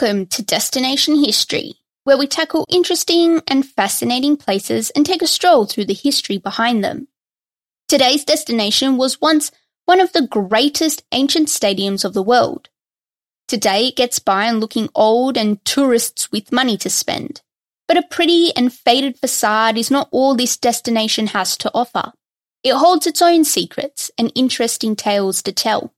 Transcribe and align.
Welcome 0.00 0.26
to 0.28 0.42
Destination 0.42 1.22
History, 1.22 1.74
where 2.04 2.16
we 2.16 2.26
tackle 2.26 2.64
interesting 2.70 3.42
and 3.46 3.68
fascinating 3.68 4.38
places 4.38 4.88
and 4.90 5.04
take 5.04 5.20
a 5.20 5.26
stroll 5.26 5.66
through 5.66 5.84
the 5.84 5.92
history 5.92 6.38
behind 6.38 6.82
them. 6.82 7.08
Today's 7.86 8.24
destination 8.24 8.96
was 8.96 9.20
once 9.20 9.50
one 9.84 10.00
of 10.00 10.12
the 10.14 10.26
greatest 10.26 11.04
ancient 11.12 11.48
stadiums 11.48 12.02
of 12.02 12.14
the 12.14 12.22
world. 12.22 12.70
Today 13.46 13.88
it 13.88 13.96
gets 13.96 14.18
by 14.18 14.48
on 14.48 14.58
looking 14.58 14.88
old 14.94 15.36
and 15.36 15.62
tourists 15.66 16.32
with 16.32 16.50
money 16.50 16.78
to 16.78 16.88
spend. 16.88 17.42
But 17.86 17.98
a 17.98 18.08
pretty 18.10 18.56
and 18.56 18.72
faded 18.72 19.18
facade 19.18 19.76
is 19.76 19.90
not 19.90 20.08
all 20.12 20.34
this 20.34 20.56
destination 20.56 21.26
has 21.26 21.58
to 21.58 21.70
offer. 21.74 22.12
It 22.62 22.72
holds 22.72 23.06
its 23.06 23.20
own 23.20 23.44
secrets 23.44 24.10
and 24.16 24.32
interesting 24.34 24.96
tales 24.96 25.42
to 25.42 25.52
tell. 25.52 25.92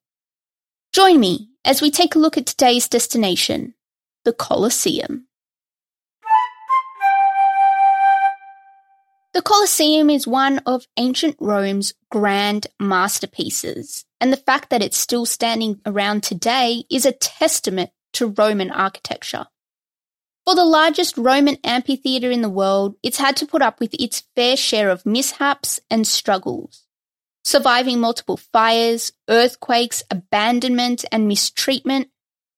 Join 0.92 1.20
me 1.20 1.50
as 1.64 1.80
we 1.80 1.92
take 1.92 2.16
a 2.16 2.18
look 2.18 2.36
at 2.36 2.46
today's 2.46 2.88
destination, 2.88 3.74
the 4.24 4.32
Colosseum. 4.32 5.26
The 9.34 9.42
Colosseum 9.42 10.10
is 10.10 10.26
one 10.26 10.58
of 10.66 10.86
ancient 10.96 11.36
Rome's 11.40 11.94
grand 12.10 12.66
masterpieces, 12.78 14.04
and 14.20 14.32
the 14.32 14.36
fact 14.36 14.70
that 14.70 14.82
it's 14.82 14.98
still 14.98 15.26
standing 15.26 15.80
around 15.86 16.22
today 16.22 16.84
is 16.90 17.06
a 17.06 17.12
testament 17.12 17.90
to 18.12 18.28
Roman 18.28 18.70
architecture. 18.70 19.46
For 20.44 20.54
the 20.54 20.64
largest 20.64 21.16
Roman 21.16 21.56
amphitheatre 21.64 22.30
in 22.30 22.42
the 22.42 22.50
world, 22.50 22.96
it's 23.02 23.18
had 23.18 23.36
to 23.38 23.46
put 23.46 23.62
up 23.62 23.80
with 23.80 23.94
its 23.94 24.24
fair 24.36 24.56
share 24.56 24.90
of 24.90 25.06
mishaps 25.06 25.80
and 25.90 26.06
struggles. 26.06 26.86
Surviving 27.44 27.98
multiple 28.00 28.36
fires, 28.36 29.12
earthquakes, 29.28 30.04
abandonment, 30.10 31.04
and 31.10 31.26
mistreatment, 31.26 32.08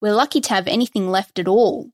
we're 0.05 0.13
lucky 0.13 0.43
to 0.43 0.51
have 0.51 0.69
anything 0.69 1.09
left 1.09 1.39
at 1.39 1.49
all. 1.49 1.89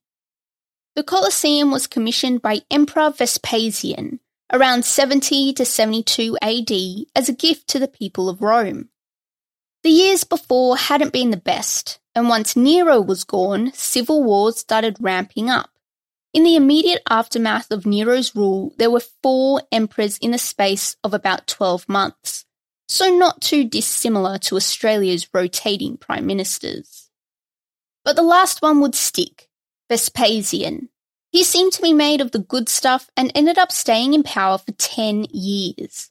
The 0.96 1.04
Colosseum 1.04 1.70
was 1.70 1.86
commissioned 1.86 2.42
by 2.42 2.62
Emperor 2.68 3.12
Vespasian 3.12 4.18
around 4.52 4.84
70 4.84 5.52
to 5.52 5.64
72 5.64 6.36
AD 6.42 6.72
as 7.14 7.28
a 7.28 7.32
gift 7.32 7.68
to 7.68 7.78
the 7.78 7.86
people 7.86 8.28
of 8.28 8.42
Rome. 8.42 8.88
The 9.84 9.90
years 9.90 10.24
before 10.24 10.76
hadn't 10.76 11.12
been 11.12 11.30
the 11.30 11.36
best, 11.36 12.00
and 12.12 12.28
once 12.28 12.56
Nero 12.56 13.00
was 13.00 13.22
gone, 13.22 13.72
civil 13.74 14.24
wars 14.24 14.58
started 14.58 14.96
ramping 14.98 15.48
up. 15.48 15.70
In 16.34 16.42
the 16.42 16.56
immediate 16.56 17.02
aftermath 17.08 17.70
of 17.70 17.86
Nero's 17.86 18.34
rule, 18.34 18.74
there 18.76 18.90
were 18.90 19.06
four 19.22 19.62
emperors 19.70 20.18
in 20.18 20.32
the 20.32 20.38
space 20.38 20.96
of 21.04 21.14
about 21.14 21.46
12 21.46 21.88
months 21.88 22.44
so 22.90 23.08
not 23.08 23.40
too 23.40 23.62
dissimilar 23.62 24.36
to 24.36 24.56
Australia's 24.56 25.32
rotating 25.32 25.96
prime 25.96 26.26
ministers. 26.26 26.99
But 28.04 28.16
the 28.16 28.22
last 28.22 28.62
one 28.62 28.80
would 28.80 28.94
stick 28.94 29.48
Vespasian. 29.88 30.88
He 31.30 31.44
seemed 31.44 31.72
to 31.74 31.82
be 31.82 31.92
made 31.92 32.20
of 32.20 32.32
the 32.32 32.38
good 32.38 32.68
stuff 32.68 33.10
and 33.16 33.30
ended 33.34 33.58
up 33.58 33.70
staying 33.70 34.14
in 34.14 34.22
power 34.22 34.58
for 34.58 34.72
10 34.72 35.26
years. 35.30 36.10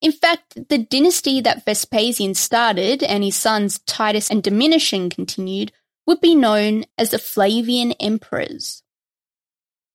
In 0.00 0.12
fact, 0.12 0.68
the 0.68 0.78
dynasty 0.78 1.40
that 1.40 1.64
Vespasian 1.64 2.34
started 2.34 3.02
and 3.02 3.22
his 3.22 3.36
sons 3.36 3.78
Titus 3.80 4.30
and 4.30 4.42
Domitian 4.42 5.10
continued 5.10 5.72
would 6.06 6.20
be 6.20 6.34
known 6.34 6.84
as 6.98 7.10
the 7.10 7.18
Flavian 7.18 7.92
emperors. 7.92 8.82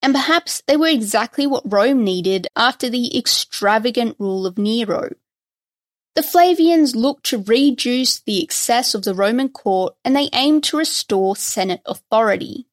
And 0.02 0.14
perhaps 0.14 0.62
they 0.66 0.76
were 0.76 0.88
exactly 0.88 1.46
what 1.46 1.70
Rome 1.70 2.04
needed 2.04 2.46
after 2.54 2.88
the 2.88 3.18
extravagant 3.18 4.16
rule 4.18 4.46
of 4.46 4.58
Nero. 4.58 5.10
The 6.16 6.22
Flavians 6.22 6.96
looked 6.96 7.26
to 7.26 7.42
reduce 7.42 8.20
the 8.20 8.42
excess 8.42 8.94
of 8.94 9.02
the 9.02 9.14
Roman 9.14 9.50
court 9.50 9.96
and 10.02 10.16
they 10.16 10.30
aimed 10.32 10.64
to 10.64 10.78
restore 10.78 11.36
Senate 11.36 11.82
authority. 11.84 12.66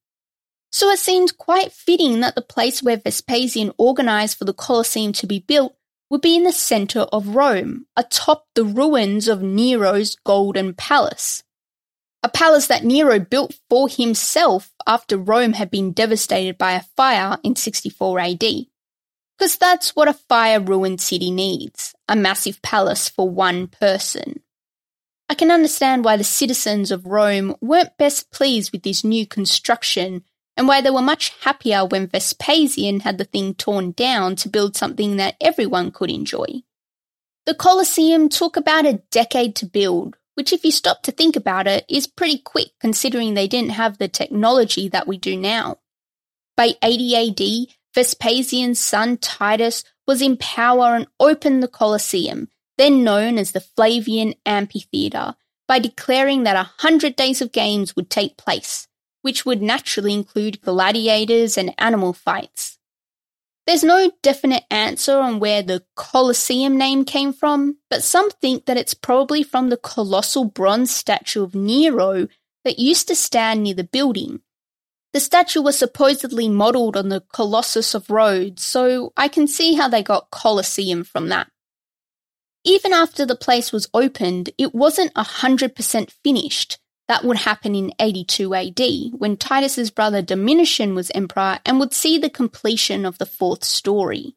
So 0.72 0.90
it 0.90 1.00
seemed 1.00 1.38
quite 1.38 1.74
fitting 1.74 2.22
that 2.22 2.36
the 2.36 2.42
place 2.42 2.82
where 2.82 2.96
Vespasian 2.96 3.74
organized 3.78 4.38
for 4.38 4.46
the 4.46 4.54
Colosseum 4.54 5.12
to 5.14 5.28
be 5.28 5.40
built 5.40 5.76
would 6.10 6.22
be 6.22 6.38
in 6.38 6.44
the 6.44 6.54
center 6.54 7.02
of 7.02 7.36
Rome, 7.36 7.86
atop 7.98 8.46
the 8.56 8.64
ruins 8.64 9.28
of 9.28 9.42
Nero's 9.42 10.16
Golden 10.24 10.74
Palace. 10.74 11.44
A 12.24 12.30
palace 12.30 12.68
that 12.68 12.86
Nero 12.86 13.20
built 13.20 13.60
for 13.70 13.90
himself 13.90 14.72
after 14.88 15.18
Rome 15.18 15.54
had 15.54 15.70
been 15.70 15.92
devastated 15.92 16.58
by 16.58 16.74
a 16.74 16.84
fire 16.96 17.38
in 17.44 17.58
64 17.58 18.20
AD. 18.22 18.44
Because 19.38 19.58
that's 19.58 19.96
what 19.96 20.08
a 20.08 20.14
fire 20.14 20.60
ruined 20.60 21.02
city 21.02 21.32
needs 21.32 21.96
a 22.08 22.16
massive 22.16 22.62
palace 22.62 23.10
for 23.10 23.30
one 23.30 23.68
person. 23.68 24.42
I 25.30 25.36
can 25.36 25.52
understand 25.52 26.06
why 26.06 26.18
the 26.18 26.24
citizens 26.24 26.92
of 26.92 27.06
Rome 27.06 27.56
weren't 27.62 27.98
best 27.98 28.32
pleased 28.32 28.72
with 28.72 28.84
this 28.84 29.04
new 29.04 29.26
construction 29.26 30.24
and 30.56 30.68
why 30.68 30.82
they 30.82 30.92
were 30.92 31.02
much 31.02 31.34
happier 31.42 31.86
when 31.86 32.08
Vespasian 32.08 33.00
had 33.00 33.18
the 33.18 33.24
thing 33.26 33.56
torn 33.56 33.92
down 33.92 34.36
to 34.38 34.50
build 34.50 34.76
something 34.76 35.18
that 35.18 35.36
everyone 35.42 35.92
could 35.92 36.12
enjoy. 36.12 36.46
The 37.46 37.56
Colosseum 37.56 38.30
took 38.30 38.56
about 38.56 38.86
a 38.86 39.02
decade 39.12 39.56
to 39.58 39.66
build, 39.66 40.18
which, 40.36 40.54
if 40.54 40.64
you 40.64 40.72
stop 40.72 41.04
to 41.04 41.12
think 41.12 41.36
about 41.36 41.68
it, 41.68 41.86
is 41.90 42.08
pretty 42.08 42.38
quick 42.38 42.70
considering 42.80 43.34
they 43.34 43.48
didn't 43.48 43.72
have 43.72 43.98
the 43.98 44.08
technology 44.08 44.88
that 44.90 45.08
we 45.08 45.18
do 45.18 45.36
now. 45.36 45.80
By 46.56 46.76
80 46.84 47.30
AD, 47.30 47.76
Vespasian's 47.94 48.80
son 48.80 49.18
Titus 49.18 49.84
was 50.08 50.22
in 50.22 50.38
power 50.38 50.96
and 50.96 51.08
opened 51.20 51.62
the 51.62 51.68
Colosseum, 51.68 52.50
then 52.78 53.04
known 53.04 53.38
as 53.38 53.52
the 53.52 53.62
Flavian 53.62 54.34
Amphitheatre, 54.46 55.36
by 55.68 55.80
declaring 55.80 56.44
that 56.44 56.56
a 56.56 56.72
hundred 56.80 57.16
days 57.16 57.42
of 57.42 57.52
games 57.52 57.96
would 57.96 58.10
take 58.10 58.38
place, 58.38 58.88
which 59.22 59.46
would 59.46 59.62
naturally 59.62 60.14
include 60.14 60.62
gladiators 60.62 61.58
and 61.58 61.74
animal 61.78 62.14
fights. 62.14 62.78
There's 63.66 63.84
no 63.84 64.12
definite 64.22 64.66
answer 64.70 65.20
on 65.20 65.40
where 65.40 65.62
the 65.62 65.84
Colosseum 65.96 66.78
name 66.78 67.06
came 67.06 67.32
from, 67.32 67.78
but 67.90 68.04
some 68.04 68.30
think 68.30 68.66
that 68.66 68.76
it's 68.76 68.94
probably 68.94 69.42
from 69.42 69.70
the 69.70 69.78
colossal 69.78 70.44
bronze 70.44 70.92
statue 70.92 71.44
of 71.44 71.56
Nero 71.56 72.28
that 72.66 72.80
used 72.80 73.08
to 73.08 73.16
stand 73.16 73.64
near 73.64 73.74
the 73.74 73.86
building, 73.86 74.42
the 75.14 75.20
statue 75.20 75.62
was 75.62 75.78
supposedly 75.78 76.50
modelled 76.50 76.98
on 76.98 77.10
the 77.10 77.24
Colossus 77.34 77.94
of 77.94 78.10
Rhodes, 78.10 78.64
so 78.64 79.14
I 79.16 79.28
can 79.28 79.48
see 79.48 79.76
how 79.76 79.88
they 79.88 80.02
got 80.02 80.32
Colosseum 80.32 81.04
from 81.04 81.30
that. 81.30 81.48
Even 82.66 82.94
after 82.94 83.26
the 83.26 83.36
place 83.36 83.72
was 83.72 83.90
opened, 83.94 84.50
it 84.58 84.74
wasn't 84.74 85.14
100% 85.14 86.12
finished. 86.24 86.80
That 87.08 87.26
would 87.26 87.38
happen 87.38 87.76
in 87.76 87.94
82 88.00 88.56
AD, 88.56 88.82
when 89.18 89.38
Titus's 89.38 89.92
brother 89.92 90.22
Domitian 90.22 90.96
was 90.96 91.12
emperor 91.14 91.60
and 91.66 91.80
would 91.80 91.94
see 91.94 92.18
the 92.18 92.30
completion 92.30 93.06
of 93.06 93.18
the 93.18 93.26
fourth 93.26 93.64
story. 93.64 94.36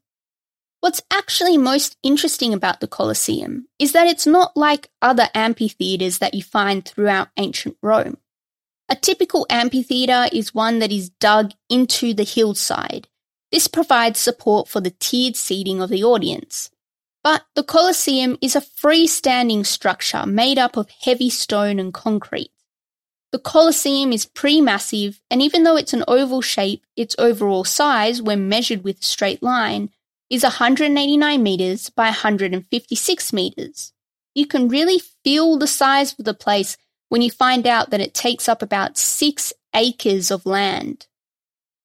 What's 0.80 1.02
actually 1.10 1.56
most 1.56 1.96
interesting 2.02 2.52
about 2.52 2.80
the 2.80 2.88
Colosseum 2.88 3.66
is 3.78 3.92
that 3.92 4.08
it's 4.08 4.26
not 4.26 4.56
like 4.56 4.90
other 5.00 5.28
amphitheatres 5.34 6.18
that 6.18 6.34
you 6.34 6.42
find 6.42 6.84
throughout 6.84 7.28
ancient 7.36 7.76
Rome. 7.80 8.18
A 8.88 8.94
typical 8.94 9.46
amphitheatre 9.50 10.28
is 10.32 10.54
one 10.54 10.78
that 10.78 10.92
is 10.92 11.10
dug 11.10 11.52
into 11.68 12.14
the 12.14 12.22
hillside. 12.24 13.08
This 13.50 13.66
provides 13.66 14.18
support 14.18 14.68
for 14.68 14.80
the 14.80 14.90
tiered 14.90 15.36
seating 15.36 15.80
of 15.80 15.90
the 15.90 16.04
audience. 16.04 16.70
But 17.24 17.42
the 17.56 17.64
Colosseum 17.64 18.38
is 18.40 18.54
a 18.54 18.60
freestanding 18.60 19.66
structure 19.66 20.24
made 20.26 20.58
up 20.58 20.76
of 20.76 20.88
heavy 21.02 21.30
stone 21.30 21.80
and 21.80 21.92
concrete. 21.92 22.52
The 23.32 23.40
Colosseum 23.40 24.12
is 24.12 24.26
pre 24.26 24.60
massive, 24.60 25.20
and 25.28 25.42
even 25.42 25.64
though 25.64 25.76
it's 25.76 25.92
an 25.92 26.04
oval 26.06 26.40
shape, 26.40 26.84
its 26.96 27.16
overall 27.18 27.64
size, 27.64 28.22
when 28.22 28.48
measured 28.48 28.84
with 28.84 29.00
a 29.00 29.04
straight 29.04 29.42
line, 29.42 29.90
is 30.30 30.44
189 30.44 31.42
metres 31.42 31.90
by 31.90 32.04
156 32.04 33.32
metres. 33.32 33.92
You 34.34 34.46
can 34.46 34.68
really 34.68 35.00
feel 35.24 35.58
the 35.58 35.66
size 35.66 36.14
of 36.16 36.24
the 36.24 36.34
place 36.34 36.76
when 37.08 37.22
you 37.22 37.30
find 37.30 37.66
out 37.66 37.90
that 37.90 38.00
it 38.00 38.14
takes 38.14 38.48
up 38.48 38.62
about 38.62 38.98
six 38.98 39.52
acres 39.74 40.30
of 40.30 40.46
land. 40.46 41.06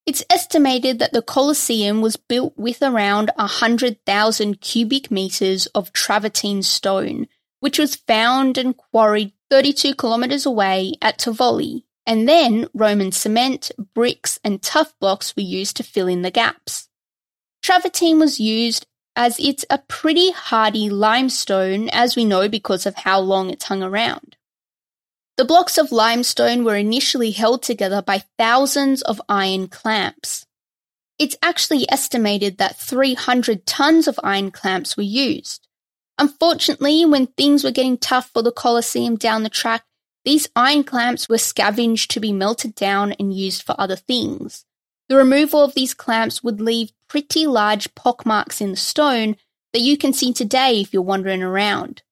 It's 0.04 0.24
estimated 0.28 0.98
that 0.98 1.12
the 1.12 1.22
Colosseum 1.22 2.00
was 2.00 2.16
built 2.16 2.54
with 2.56 2.82
around 2.82 3.30
100,000 3.36 4.60
cubic 4.60 5.10
metres 5.10 5.66
of 5.66 5.92
travertine 5.92 6.62
stone, 6.62 7.28
which 7.60 7.78
was 7.78 7.94
found 7.94 8.58
and 8.58 8.76
quarried 8.76 9.32
32 9.50 9.94
kilometres 9.94 10.44
away 10.44 10.94
at 11.00 11.18
Tivoli, 11.18 11.86
and 12.04 12.28
then 12.28 12.66
Roman 12.74 13.12
cement, 13.12 13.70
bricks, 13.94 14.40
and 14.42 14.60
tuff 14.60 14.92
blocks 14.98 15.36
were 15.36 15.42
used 15.42 15.76
to 15.76 15.84
fill 15.84 16.08
in 16.08 16.22
the 16.22 16.32
gaps. 16.32 16.88
Travertine 17.62 18.18
was 18.18 18.40
used 18.40 18.86
as 19.14 19.38
it's 19.38 19.64
a 19.70 19.78
pretty 19.78 20.32
hardy 20.32 20.90
limestone, 20.90 21.88
as 21.90 22.16
we 22.16 22.24
know 22.24 22.48
because 22.48 22.86
of 22.86 22.96
how 22.96 23.20
long 23.20 23.50
it's 23.50 23.66
hung 23.66 23.84
around. 23.84 24.36
The 25.36 25.44
blocks 25.46 25.78
of 25.78 25.92
limestone 25.92 26.62
were 26.62 26.76
initially 26.76 27.30
held 27.30 27.62
together 27.62 28.02
by 28.02 28.24
thousands 28.38 29.00
of 29.02 29.22
iron 29.28 29.68
clamps. 29.68 30.46
It's 31.18 31.36
actually 31.42 31.90
estimated 31.90 32.58
that 32.58 32.78
300 32.78 33.64
tons 33.64 34.06
of 34.06 34.20
iron 34.22 34.50
clamps 34.50 34.96
were 34.96 35.02
used. 35.02 35.68
Unfortunately, 36.18 37.04
when 37.06 37.28
things 37.28 37.64
were 37.64 37.70
getting 37.70 37.96
tough 37.96 38.30
for 38.30 38.42
the 38.42 38.52
Colosseum 38.52 39.16
down 39.16 39.42
the 39.42 39.48
track, 39.48 39.84
these 40.24 40.48
iron 40.54 40.84
clamps 40.84 41.28
were 41.28 41.38
scavenged 41.38 42.10
to 42.10 42.20
be 42.20 42.32
melted 42.32 42.74
down 42.74 43.12
and 43.12 43.34
used 43.34 43.62
for 43.62 43.74
other 43.78 43.96
things. 43.96 44.64
The 45.08 45.16
removal 45.16 45.64
of 45.64 45.74
these 45.74 45.94
clamps 45.94 46.42
would 46.42 46.60
leave 46.60 46.92
pretty 47.08 47.46
large 47.46 47.94
pockmarks 47.94 48.60
in 48.60 48.70
the 48.70 48.76
stone 48.76 49.36
that 49.72 49.80
you 49.80 49.96
can 49.96 50.12
see 50.12 50.32
today 50.32 50.80
if 50.80 50.92
you're 50.92 51.02
wandering 51.02 51.42
around. 51.42 52.02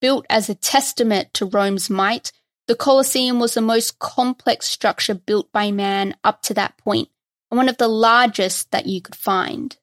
Built 0.00 0.26
as 0.28 0.48
a 0.48 0.54
testament 0.54 1.32
to 1.34 1.46
Rome's 1.46 1.90
might, 1.90 2.32
the 2.66 2.74
Colosseum 2.74 3.38
was 3.38 3.54
the 3.54 3.60
most 3.60 3.98
complex 3.98 4.66
structure 4.66 5.14
built 5.14 5.50
by 5.52 5.70
man 5.70 6.16
up 6.24 6.42
to 6.42 6.54
that 6.54 6.76
point, 6.78 7.08
and 7.50 7.58
one 7.58 7.68
of 7.68 7.78
the 7.78 7.88
largest 7.88 8.70
that 8.72 8.86
you 8.86 9.00
could 9.00 9.14
find. 9.14 9.76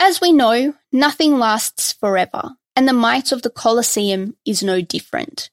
As 0.00 0.20
we 0.20 0.32
know, 0.32 0.74
nothing 0.92 1.38
lasts 1.38 1.92
forever, 1.92 2.56
and 2.74 2.88
the 2.88 2.92
might 2.92 3.32
of 3.32 3.42
the 3.42 3.50
Colosseum 3.50 4.36
is 4.44 4.62
no 4.62 4.80
different. 4.80 5.50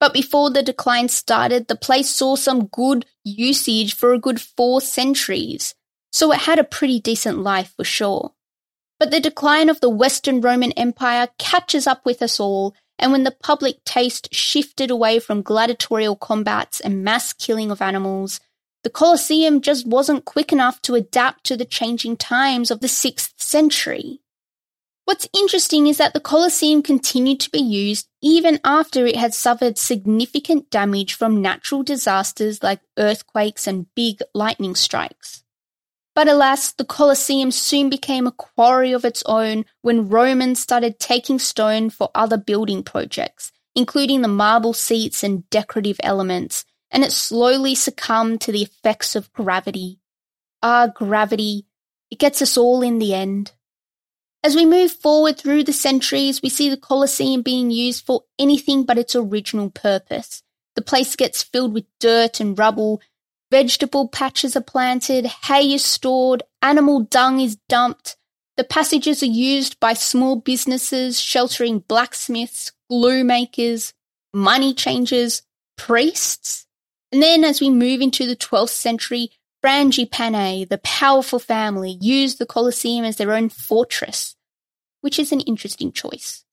But 0.00 0.12
before 0.12 0.50
the 0.50 0.62
decline 0.62 1.08
started, 1.08 1.66
the 1.66 1.76
place 1.76 2.08
saw 2.08 2.36
some 2.36 2.66
good 2.66 3.04
usage 3.24 3.94
for 3.94 4.12
a 4.12 4.18
good 4.18 4.40
four 4.40 4.80
centuries, 4.80 5.74
so 6.12 6.32
it 6.32 6.40
had 6.40 6.58
a 6.58 6.64
pretty 6.64 7.00
decent 7.00 7.38
life 7.38 7.74
for 7.76 7.84
sure. 7.84 8.32
But 8.98 9.10
the 9.10 9.20
decline 9.20 9.68
of 9.68 9.80
the 9.80 9.88
Western 9.88 10.40
Roman 10.40 10.72
Empire 10.72 11.28
catches 11.38 11.86
up 11.86 12.04
with 12.04 12.20
us 12.20 12.40
all, 12.40 12.74
and 12.98 13.12
when 13.12 13.22
the 13.22 13.30
public 13.30 13.84
taste 13.84 14.34
shifted 14.34 14.90
away 14.90 15.20
from 15.20 15.42
gladiatorial 15.42 16.16
combats 16.16 16.80
and 16.80 17.04
mass 17.04 17.32
killing 17.32 17.70
of 17.70 17.80
animals, 17.80 18.40
the 18.82 18.90
Colosseum 18.90 19.60
just 19.60 19.86
wasn't 19.86 20.24
quick 20.24 20.52
enough 20.52 20.82
to 20.82 20.94
adapt 20.94 21.44
to 21.44 21.56
the 21.56 21.64
changing 21.64 22.16
times 22.16 22.70
of 22.70 22.80
the 22.80 22.86
6th 22.88 23.32
century. 23.36 24.20
What's 25.04 25.28
interesting 25.32 25.86
is 25.86 25.96
that 25.98 26.12
the 26.12 26.20
Colosseum 26.20 26.82
continued 26.82 27.40
to 27.40 27.50
be 27.50 27.60
used 27.60 28.08
even 28.20 28.60
after 28.62 29.06
it 29.06 29.16
had 29.16 29.32
suffered 29.32 29.78
significant 29.78 30.70
damage 30.70 31.14
from 31.14 31.40
natural 31.40 31.82
disasters 31.82 32.62
like 32.62 32.80
earthquakes 32.98 33.66
and 33.66 33.86
big 33.94 34.20
lightning 34.34 34.74
strikes. 34.74 35.44
But 36.18 36.26
alas, 36.26 36.72
the 36.72 36.84
Colosseum 36.84 37.52
soon 37.52 37.88
became 37.88 38.26
a 38.26 38.32
quarry 38.32 38.90
of 38.90 39.04
its 39.04 39.22
own 39.26 39.64
when 39.82 40.08
Romans 40.08 40.58
started 40.58 40.98
taking 40.98 41.38
stone 41.38 41.90
for 41.90 42.10
other 42.12 42.36
building 42.36 42.82
projects, 42.82 43.52
including 43.76 44.22
the 44.22 44.26
marble 44.26 44.72
seats 44.72 45.22
and 45.22 45.48
decorative 45.48 46.00
elements, 46.02 46.64
and 46.90 47.04
it 47.04 47.12
slowly 47.12 47.76
succumbed 47.76 48.40
to 48.40 48.50
the 48.50 48.62
effects 48.62 49.14
of 49.14 49.32
gravity. 49.32 50.00
Ah, 50.60 50.88
gravity, 50.92 51.66
it 52.10 52.18
gets 52.18 52.42
us 52.42 52.56
all 52.56 52.82
in 52.82 52.98
the 52.98 53.14
end. 53.14 53.52
As 54.42 54.56
we 54.56 54.66
move 54.66 54.90
forward 54.90 55.38
through 55.38 55.62
the 55.62 55.72
centuries, 55.72 56.42
we 56.42 56.48
see 56.48 56.68
the 56.68 56.76
Colosseum 56.76 57.42
being 57.42 57.70
used 57.70 58.04
for 58.04 58.24
anything 58.40 58.82
but 58.82 58.98
its 58.98 59.14
original 59.14 59.70
purpose. 59.70 60.42
The 60.74 60.82
place 60.82 61.14
gets 61.14 61.44
filled 61.44 61.74
with 61.74 61.86
dirt 62.00 62.40
and 62.40 62.58
rubble, 62.58 63.00
vegetable 63.50 64.08
patches 64.08 64.56
are 64.56 64.62
planted, 64.62 65.26
hay 65.26 65.72
is 65.72 65.84
stored, 65.84 66.42
animal 66.62 67.00
dung 67.00 67.40
is 67.40 67.56
dumped. 67.68 68.16
The 68.56 68.64
passages 68.64 69.22
are 69.22 69.26
used 69.26 69.78
by 69.78 69.94
small 69.94 70.36
businesses 70.36 71.20
sheltering 71.20 71.80
blacksmiths, 71.80 72.72
glue 72.90 73.24
makers, 73.24 73.94
money 74.34 74.74
changers, 74.74 75.42
priests. 75.76 76.66
And 77.12 77.22
then 77.22 77.44
as 77.44 77.60
we 77.60 77.70
move 77.70 78.00
into 78.00 78.26
the 78.26 78.36
12th 78.36 78.70
century, 78.70 79.30
Frangipane, 79.64 80.68
the 80.68 80.78
powerful 80.78 81.38
family, 81.38 81.98
used 82.00 82.38
the 82.38 82.46
Colosseum 82.46 83.04
as 83.04 83.16
their 83.16 83.32
own 83.32 83.48
fortress, 83.48 84.36
which 85.00 85.18
is 85.18 85.32
an 85.32 85.40
interesting 85.40 85.92
choice. 85.92 86.44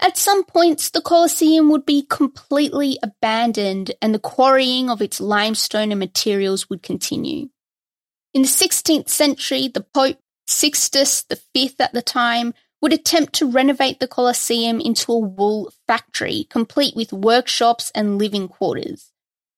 At 0.00 0.18
some 0.18 0.44
points, 0.44 0.90
the 0.90 1.00
Colosseum 1.00 1.70
would 1.70 1.86
be 1.86 2.02
completely 2.02 2.98
abandoned 3.02 3.92
and 4.02 4.14
the 4.14 4.18
quarrying 4.18 4.90
of 4.90 5.00
its 5.00 5.20
limestone 5.20 5.90
and 5.90 5.98
materials 5.98 6.68
would 6.68 6.82
continue. 6.82 7.48
In 8.34 8.42
the 8.42 8.48
16th 8.48 9.08
century, 9.08 9.68
the 9.68 9.80
Pope, 9.94 10.18
Sixtus 10.46 11.24
V 11.54 11.74
at 11.80 11.92
the 11.94 12.02
time, 12.02 12.52
would 12.82 12.92
attempt 12.92 13.32
to 13.34 13.50
renovate 13.50 13.98
the 13.98 14.06
Colosseum 14.06 14.80
into 14.80 15.10
a 15.10 15.18
wool 15.18 15.72
factory, 15.86 16.46
complete 16.50 16.94
with 16.94 17.12
workshops 17.12 17.90
and 17.94 18.18
living 18.18 18.48
quarters. 18.48 19.12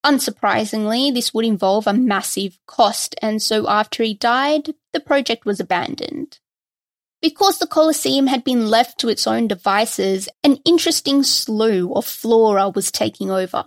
Unsurprisingly, 0.07 1.13
this 1.13 1.35
would 1.35 1.45
involve 1.45 1.87
a 1.87 1.93
massive 1.93 2.59
cost, 2.67 3.17
and 3.21 3.43
so 3.43 3.69
after 3.69 4.05
he 4.05 4.15
died, 4.15 4.75
the 4.93 5.01
project 5.01 5.45
was 5.45 5.59
abandoned. 5.59 6.39
Because 7.21 7.59
the 7.59 7.67
Colosseum 7.67 8.29
had 8.29 8.45
been 8.45 8.69
left 8.69 8.99
to 9.01 9.09
its 9.09 9.27
own 9.27 9.49
devices, 9.49 10.29
an 10.45 10.59
interesting 10.65 11.23
slew 11.23 11.93
of 11.95 12.05
flora 12.05 12.69
was 12.69 12.93
taking 12.93 13.31
over. 13.31 13.65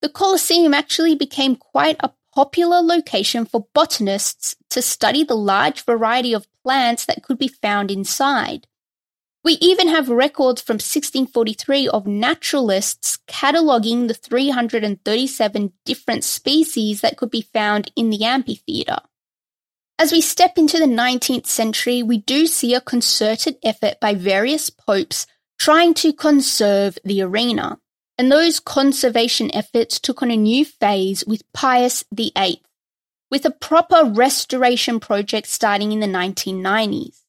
The 0.00 0.08
Colosseum 0.08 0.72
actually 0.72 1.14
became 1.14 1.56
quite 1.56 1.96
a 2.00 2.12
popular 2.34 2.80
location 2.80 3.44
for 3.44 3.66
botanists 3.74 4.56
to 4.70 4.80
study 4.80 5.24
the 5.24 5.36
large 5.36 5.84
variety 5.84 6.32
of 6.32 6.46
plants 6.64 7.04
that 7.04 7.22
could 7.22 7.38
be 7.38 7.48
found 7.48 7.90
inside. 7.90 8.66
We 9.42 9.54
even 9.54 9.88
have 9.88 10.08
records 10.08 10.60
from 10.60 10.74
1643 10.74 11.88
of 11.88 12.06
naturalists 12.06 13.18
cataloguing 13.26 14.06
the 14.06 14.14
337 14.14 15.72
different 15.84 16.24
species 16.24 17.00
that 17.00 17.16
could 17.16 17.30
be 17.30 17.42
found 17.42 17.90
in 17.96 18.10
the 18.10 18.24
amphitheatre. 18.24 18.98
As 20.00 20.12
we 20.12 20.22
step 20.22 20.56
into 20.56 20.78
the 20.78 20.86
19th 20.86 21.44
century, 21.44 22.02
we 22.02 22.16
do 22.16 22.46
see 22.46 22.72
a 22.72 22.80
concerted 22.80 23.58
effort 23.62 24.00
by 24.00 24.14
various 24.14 24.70
popes 24.70 25.26
trying 25.58 25.92
to 25.92 26.14
conserve 26.14 26.96
the 27.04 27.20
arena. 27.20 27.78
And 28.16 28.32
those 28.32 28.60
conservation 28.60 29.54
efforts 29.54 30.00
took 30.00 30.22
on 30.22 30.30
a 30.30 30.38
new 30.38 30.64
phase 30.64 31.22
with 31.26 31.42
Pius 31.52 32.02
VIII, 32.14 32.62
with 33.30 33.44
a 33.44 33.50
proper 33.50 34.06
restoration 34.06 35.00
project 35.00 35.48
starting 35.48 35.92
in 35.92 36.00
the 36.00 36.06
1990s. 36.06 37.20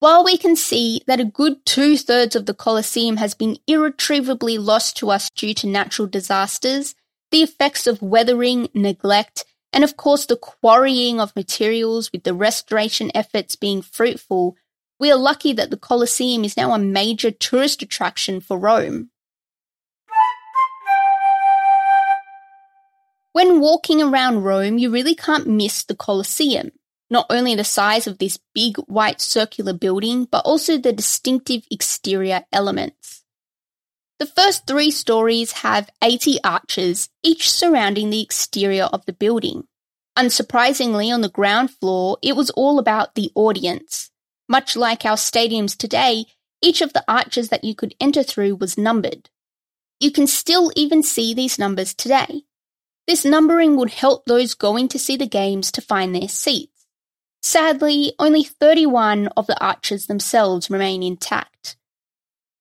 While 0.00 0.24
we 0.24 0.36
can 0.36 0.56
see 0.56 1.02
that 1.06 1.20
a 1.20 1.24
good 1.24 1.64
two 1.64 1.96
thirds 1.96 2.34
of 2.34 2.46
the 2.46 2.54
Colosseum 2.54 3.18
has 3.18 3.34
been 3.34 3.56
irretrievably 3.68 4.58
lost 4.58 4.96
to 4.96 5.10
us 5.12 5.30
due 5.36 5.54
to 5.54 5.68
natural 5.68 6.08
disasters, 6.08 6.96
the 7.30 7.44
effects 7.44 7.86
of 7.86 8.02
weathering, 8.02 8.68
neglect, 8.74 9.44
and 9.72 9.84
of 9.84 9.96
course 9.96 10.26
the 10.26 10.36
quarrying 10.36 11.20
of 11.20 11.36
materials 11.36 12.10
with 12.12 12.24
the 12.24 12.34
restoration 12.34 13.10
efforts 13.14 13.56
being 13.56 13.82
fruitful, 13.82 14.56
we 14.98 15.10
are 15.10 15.18
lucky 15.18 15.52
that 15.52 15.70
the 15.70 15.76
Colosseum 15.76 16.44
is 16.44 16.56
now 16.56 16.72
a 16.72 16.78
major 16.78 17.30
tourist 17.30 17.82
attraction 17.82 18.40
for 18.40 18.58
Rome. 18.58 19.10
When 23.32 23.60
walking 23.60 24.02
around 24.02 24.42
Rome, 24.42 24.78
you 24.78 24.90
really 24.90 25.14
can't 25.14 25.46
miss 25.46 25.84
the 25.84 25.94
Colosseum 25.94 26.72
not 27.10 27.26
only 27.28 27.54
the 27.56 27.64
size 27.64 28.06
of 28.06 28.18
this 28.18 28.38
big 28.54 28.76
white 28.86 29.20
circular 29.20 29.72
building, 29.72 30.24
but 30.24 30.44
also 30.46 30.78
the 30.78 30.92
distinctive 30.92 31.64
exterior 31.70 32.44
elements. 32.52 33.24
The 34.20 34.26
first 34.26 34.66
three 34.66 34.90
stories 34.90 35.52
have 35.52 35.88
80 36.04 36.40
arches, 36.44 37.08
each 37.22 37.50
surrounding 37.50 38.10
the 38.10 38.20
exterior 38.20 38.84
of 38.84 39.06
the 39.06 39.14
building. 39.14 39.64
Unsurprisingly, 40.14 41.10
on 41.10 41.22
the 41.22 41.30
ground 41.30 41.70
floor, 41.70 42.18
it 42.20 42.36
was 42.36 42.50
all 42.50 42.78
about 42.78 43.14
the 43.14 43.32
audience. 43.34 44.10
Much 44.46 44.76
like 44.76 45.06
our 45.06 45.16
stadiums 45.16 45.74
today, 45.74 46.26
each 46.60 46.82
of 46.82 46.92
the 46.92 47.02
arches 47.08 47.48
that 47.48 47.64
you 47.64 47.74
could 47.74 47.94
enter 47.98 48.22
through 48.22 48.56
was 48.56 48.76
numbered. 48.76 49.30
You 50.00 50.10
can 50.10 50.26
still 50.26 50.70
even 50.76 51.02
see 51.02 51.32
these 51.32 51.58
numbers 51.58 51.94
today. 51.94 52.42
This 53.06 53.24
numbering 53.24 53.78
would 53.78 53.90
help 53.90 54.26
those 54.26 54.52
going 54.52 54.88
to 54.88 54.98
see 54.98 55.16
the 55.16 55.26
games 55.26 55.72
to 55.72 55.80
find 55.80 56.14
their 56.14 56.28
seats. 56.28 56.86
Sadly, 57.42 58.12
only 58.18 58.44
31 58.44 59.28
of 59.28 59.46
the 59.46 59.58
arches 59.64 60.08
themselves 60.08 60.68
remain 60.68 61.02
intact. 61.02 61.78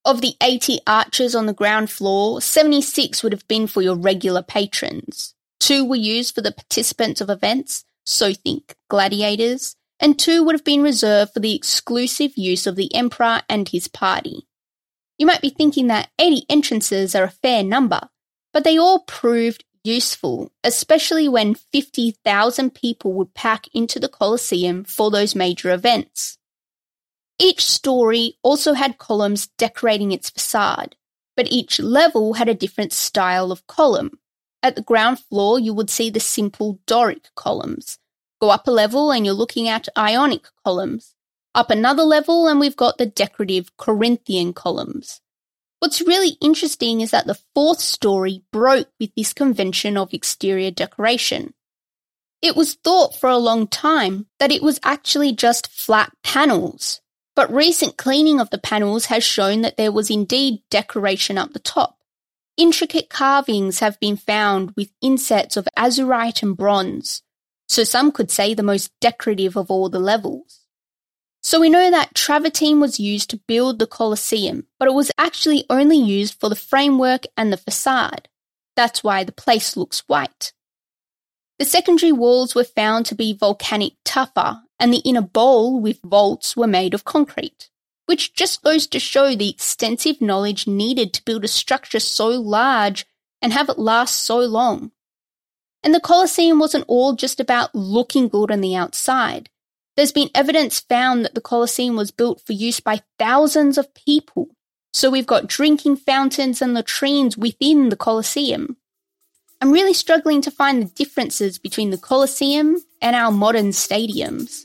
Of 0.09 0.21
the 0.21 0.35
80 0.41 0.79
arches 0.87 1.35
on 1.35 1.45
the 1.45 1.53
ground 1.53 1.91
floor, 1.91 2.41
76 2.41 3.21
would 3.21 3.31
have 3.31 3.47
been 3.47 3.67
for 3.67 3.83
your 3.83 3.95
regular 3.95 4.41
patrons. 4.41 5.35
Two 5.59 5.85
were 5.85 5.95
used 5.95 6.33
for 6.33 6.41
the 6.41 6.51
participants 6.51 7.21
of 7.21 7.29
events, 7.29 7.85
so 8.07 8.33
think 8.33 8.73
gladiators, 8.89 9.75
and 9.99 10.17
two 10.17 10.43
would 10.43 10.55
have 10.55 10.63
been 10.63 10.81
reserved 10.81 11.33
for 11.33 11.41
the 11.41 11.53
exclusive 11.53 12.35
use 12.35 12.65
of 12.65 12.75
the 12.75 12.91
emperor 12.95 13.43
and 13.47 13.69
his 13.69 13.87
party. 13.87 14.47
You 15.19 15.27
might 15.27 15.41
be 15.41 15.51
thinking 15.51 15.85
that 15.89 16.09
80 16.17 16.43
entrances 16.49 17.13
are 17.13 17.25
a 17.25 17.29
fair 17.29 17.63
number, 17.63 18.09
but 18.51 18.63
they 18.63 18.79
all 18.79 19.01
proved 19.01 19.63
useful, 19.83 20.51
especially 20.63 21.29
when 21.29 21.53
50,000 21.53 22.73
people 22.73 23.13
would 23.13 23.35
pack 23.35 23.67
into 23.75 23.99
the 23.99 24.09
Colosseum 24.09 24.85
for 24.85 25.11
those 25.11 25.35
major 25.35 25.69
events. 25.69 26.38
Each 27.39 27.63
story 27.63 28.38
also 28.43 28.74
had 28.74 28.98
columns 28.98 29.48
decorating 29.58 30.12
its 30.12 30.29
facade, 30.29 30.98
but 31.38 31.50
each 31.50 31.79
level 31.79 32.34
had 32.34 32.50
a 32.50 32.53
different 32.53 32.91
style 32.91 33.51
of 33.51 33.65
column. 33.65 34.19
At 34.62 34.75
the 34.75 34.81
ground 34.81 35.19
floor, 35.19 35.58
you 35.58 35.74
would 35.74 35.89
see 35.89 36.10
the 36.10 36.19
simple 36.19 36.79
Doric 36.86 37.34
columns. 37.36 37.98
Go 38.41 38.50
up 38.50 38.67
a 38.67 38.72
level 38.72 39.12
and 39.12 39.25
you're 39.25 39.34
looking 39.34 39.69
at 39.69 39.88
Ionic 39.98 40.48
columns. 40.65 41.15
Up 41.55 41.69
another 41.69 42.03
level 42.03 42.48
and 42.48 42.60
we've 42.60 42.75
got 42.75 42.98
the 42.98 43.05
decorative 43.05 43.75
Corinthian 43.77 44.53
columns. 44.53 45.22
What's 45.79 46.01
really 46.01 46.38
interesting 46.41 47.00
is 47.00 47.12
that 47.12 47.25
the 47.25 47.39
fourth 47.55 47.79
story 47.79 48.43
broke 48.51 48.89
with 49.00 49.15
this 49.15 49.31
convention 49.31 49.96
of 49.96 50.13
exterior 50.13 50.72
decoration. 50.72 51.53
It 52.41 52.58
was 52.58 52.75
thought 52.75 53.15
for 53.15 53.29
a 53.29 53.38
long 53.38 53.65
time 53.67 54.27
that 54.39 54.51
it 54.51 54.62
was 54.62 54.79
actually 54.84 55.31
just 55.31 55.72
flat 55.72 56.12
panels, 56.22 57.00
but 57.39 57.53
recent 57.53 57.96
cleaning 57.96 58.41
of 58.41 58.50
the 58.50 58.58
panels 58.58 59.05
has 59.05 59.24
shown 59.24 59.62
that 59.62 59.77
there 59.77 59.93
was 59.93 60.10
indeed 60.10 60.62
decoration 60.69 61.38
up 61.38 61.53
the 61.53 61.60
top. 61.60 61.98
Intricate 62.58 63.10
carvings 63.10 63.79
have 63.79 63.98
been 64.01 64.17
found 64.17 64.72
with 64.75 64.91
insets 65.01 65.55
of 65.55 65.65
azurite 65.77 66.43
and 66.43 66.58
bronze, 66.58 67.24
so 67.65 67.86
some 67.86 68.12
could 68.12 68.29
say 68.29 68.53
the 68.53 68.62
most 68.62 68.91
decorative 69.00 69.55
of 69.55 69.72
all 69.72 69.88
the 69.88 70.01
levels. 70.01 70.65
So 71.41 71.62
we 71.62 71.69
know 71.69 71.89
that 71.89 72.13
travertine 72.13 72.81
was 72.81 73.00
used 73.00 73.29
to 73.29 73.41
build 73.48 73.79
the 73.79 73.88
Colosseum, 73.88 74.67
but 74.77 74.89
it 74.89 74.93
was 74.93 75.10
actually 75.17 75.63
only 75.69 75.96
used 75.96 76.38
for 76.38 76.50
the 76.50 76.58
framework 76.58 77.24
and 77.38 77.53
the 77.53 77.58
facade. 77.58 78.27
That's 78.75 79.01
why 79.01 79.24
the 79.24 79.31
place 79.31 79.77
looks 79.77 80.03
white. 80.08 80.51
The 81.58 81.63
secondary 81.63 82.12
walls 82.12 82.53
were 82.53 82.65
found 82.65 83.05
to 83.05 83.15
be 83.15 83.31
volcanic 83.31 83.93
tufa, 84.03 84.63
and 84.79 84.93
the 84.93 85.00
inner 85.00 85.21
bowl 85.21 85.79
with 85.79 86.00
vaults 86.03 86.55
were 86.55 86.67
made 86.67 86.93
of 86.93 87.03
concrete, 87.03 87.69
which 88.05 88.33
just 88.33 88.63
goes 88.63 88.88
to 88.88 89.00
show 89.00 89.36
the 89.36 89.50
extensive 89.50 90.21
knowledge 90.21 90.67
needed 90.67 91.13
to 91.13 91.25
build 91.25 91.43
a 91.43 91.48
structure 91.48 92.00
so 92.00 92.27
large 92.29 93.05
and 93.41 93.53
have 93.53 93.69
it 93.69 93.77
last 93.77 94.24
so 94.24 94.39
long. 94.39 94.91
And 95.83 95.93
the 95.93 96.00
Colosseum 96.00 96.59
wasn't 96.59 96.86
all 96.88 97.13
just 97.13 97.39
about 97.39 97.74
looking 97.74 98.27
good 98.27 98.51
on 98.51 98.62
the 98.62 98.75
outside. 98.75 99.50
There's 99.95 100.12
been 100.12 100.29
evidence 100.33 100.79
found 100.79 101.25
that 101.25 101.36
the 101.36 101.41
Colosseum 101.41 101.95
was 101.95 102.12
built 102.12 102.41
for 102.41 102.53
use 102.53 102.79
by 102.79 103.01
thousands 103.17 103.77
of 103.77 103.93
people. 103.93 104.50
So 104.93 105.09
we've 105.09 105.27
got 105.27 105.48
drinking 105.48 105.98
fountains 105.98 106.62
and 106.62 106.74
latrines 106.74 107.38
within 107.38 107.89
the 107.89 107.95
Colosseum. 107.95 108.77
I'm 109.62 109.71
really 109.71 109.93
struggling 109.93 110.41
to 110.41 110.51
find 110.51 110.81
the 110.81 110.89
differences 110.89 111.59
between 111.59 111.89
the 111.89 111.98
Colosseum 111.98 112.77
and 113.01 113.15
our 113.15 113.31
modern 113.31 113.69
stadiums. 113.69 114.63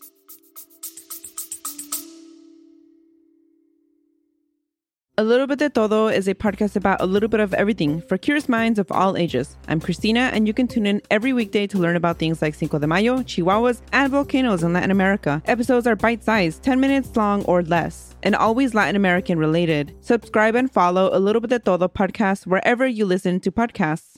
A 5.16 5.22
Little 5.22 5.46
Bit 5.46 5.60
de 5.60 5.70
Todo 5.70 6.08
is 6.08 6.26
a 6.26 6.34
podcast 6.34 6.74
about 6.74 7.00
a 7.00 7.06
little 7.06 7.28
bit 7.28 7.38
of 7.38 7.54
everything 7.54 8.00
for 8.00 8.18
curious 8.18 8.48
minds 8.48 8.80
of 8.80 8.90
all 8.90 9.16
ages. 9.16 9.56
I'm 9.68 9.78
Christina, 9.78 10.28
and 10.32 10.48
you 10.48 10.52
can 10.52 10.66
tune 10.66 10.86
in 10.86 11.00
every 11.08 11.32
weekday 11.32 11.68
to 11.68 11.78
learn 11.78 11.94
about 11.94 12.18
things 12.18 12.42
like 12.42 12.56
Cinco 12.56 12.80
de 12.80 12.88
Mayo, 12.88 13.18
Chihuahuas, 13.18 13.80
and 13.92 14.10
volcanoes 14.10 14.64
in 14.64 14.72
Latin 14.72 14.90
America. 14.90 15.40
Episodes 15.46 15.86
are 15.86 15.94
bite 15.94 16.24
sized, 16.24 16.64
10 16.64 16.80
minutes 16.80 17.14
long 17.14 17.44
or 17.44 17.62
less, 17.62 18.16
and 18.24 18.34
always 18.34 18.74
Latin 18.74 18.96
American 18.96 19.38
related. 19.38 19.94
Subscribe 20.00 20.56
and 20.56 20.72
follow 20.72 21.10
A 21.12 21.20
Little 21.20 21.40
Bit 21.40 21.50
de 21.50 21.58
Todo 21.60 21.86
podcast 21.86 22.44
wherever 22.48 22.84
you 22.84 23.06
listen 23.06 23.38
to 23.38 23.52
podcasts. 23.52 24.16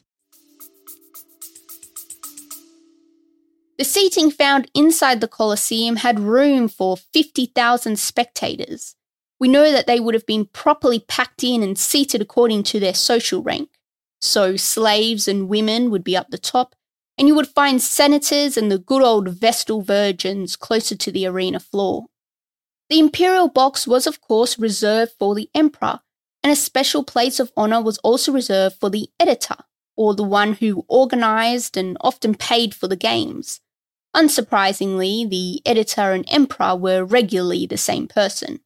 The 3.77 3.85
seating 3.85 4.31
found 4.31 4.71
inside 4.75 5.21
the 5.21 5.29
Colosseum 5.29 5.97
had 5.97 6.19
room 6.19 6.69
for 6.69 6.97
50,000 6.97 7.99
spectators. 7.99 8.97
We 9.39 9.49
know 9.49 9.71
that 9.71 9.87
they 9.87 10.01
would 10.01 10.15
have 10.15 10.27
been 10.27 10.47
properly 10.47 11.01
packed 11.01 11.45
in 11.45 11.63
and 11.63 11.79
seated 11.79 12.23
according 12.23 12.63
to 12.65 12.81
their 12.81 12.95
social 12.95 13.43
rank. 13.43 13.71
So 14.21 14.57
slaves 14.57 15.29
and 15.29 15.49
women 15.49 15.91
would 15.91 16.05
be 16.05 16.17
up 16.17 16.31
the 16.31 16.39
top, 16.39 16.75
and 17.19 17.29
you 17.29 17.35
would 17.35 17.49
find 17.49 17.81
senators 17.81 18.57
and 18.57 18.71
the 18.71 18.79
good 18.79 19.03
old 19.03 19.29
Vestal 19.29 19.83
virgins 19.83 20.57
closer 20.57 20.97
to 20.97 21.13
the 21.13 21.27
arena 21.27 21.61
floor. 21.61 22.07
The 22.89 22.99
imperial 22.99 23.49
box 23.49 23.87
was, 23.87 24.07
of 24.07 24.21
course, 24.21 24.59
reserved 24.59 25.13
for 25.19 25.35
the 25.35 25.51
emperor, 25.55 26.01
and 26.43 26.53
a 26.53 26.57
special 26.57 27.05
place 27.05 27.41
of 27.41 27.53
honour 27.57 27.83
was 27.83 27.99
also 27.99 28.33
reserved 28.33 28.77
for 28.79 28.89
the 28.89 29.09
editor, 29.19 29.57
or 29.97 30.15
the 30.15 30.23
one 30.23 30.55
who 30.55 30.87
organised 30.89 31.77
and 31.77 31.97
often 32.01 32.35
paid 32.35 32.75
for 32.75 32.87
the 32.87 32.97
games. 32.97 33.61
Unsurprisingly, 34.15 35.29
the 35.29 35.61
editor 35.67 36.13
and 36.13 36.25
emperor 36.29 36.75
were 36.75 37.05
regularly 37.05 37.67
the 37.67 37.77
same 37.77 38.07
person. 38.07 38.61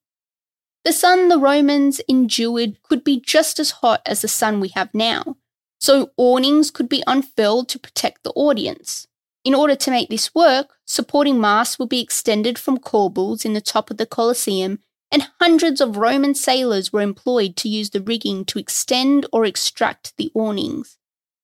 The 0.82 0.92
sun 0.92 1.28
the 1.28 1.38
Romans 1.38 2.00
endured 2.08 2.82
could 2.82 3.04
be 3.04 3.20
just 3.20 3.60
as 3.60 3.70
hot 3.70 4.00
as 4.06 4.22
the 4.22 4.28
sun 4.28 4.60
we 4.60 4.68
have 4.68 4.94
now, 4.94 5.36
so 5.78 6.12
awnings 6.16 6.70
could 6.70 6.88
be 6.88 7.02
unfurled 7.06 7.68
to 7.68 7.78
protect 7.78 8.22
the 8.24 8.30
audience. 8.30 9.06
In 9.44 9.54
order 9.54 9.74
to 9.76 9.90
make 9.90 10.08
this 10.08 10.34
work, 10.34 10.74
supporting 10.86 11.38
masts 11.38 11.78
would 11.78 11.90
be 11.90 12.00
extended 12.00 12.58
from 12.58 12.78
corbels 12.78 13.44
in 13.44 13.52
the 13.52 13.60
top 13.60 13.90
of 13.90 13.98
the 13.98 14.06
Colosseum, 14.06 14.78
and 15.12 15.28
hundreds 15.38 15.82
of 15.82 15.96
Roman 15.98 16.34
sailors 16.34 16.92
were 16.92 17.02
employed 17.02 17.56
to 17.56 17.68
use 17.68 17.90
the 17.90 18.00
rigging 18.00 18.44
to 18.46 18.58
extend 18.58 19.26
or 19.32 19.44
extract 19.44 20.16
the 20.16 20.30
awnings. 20.34 20.96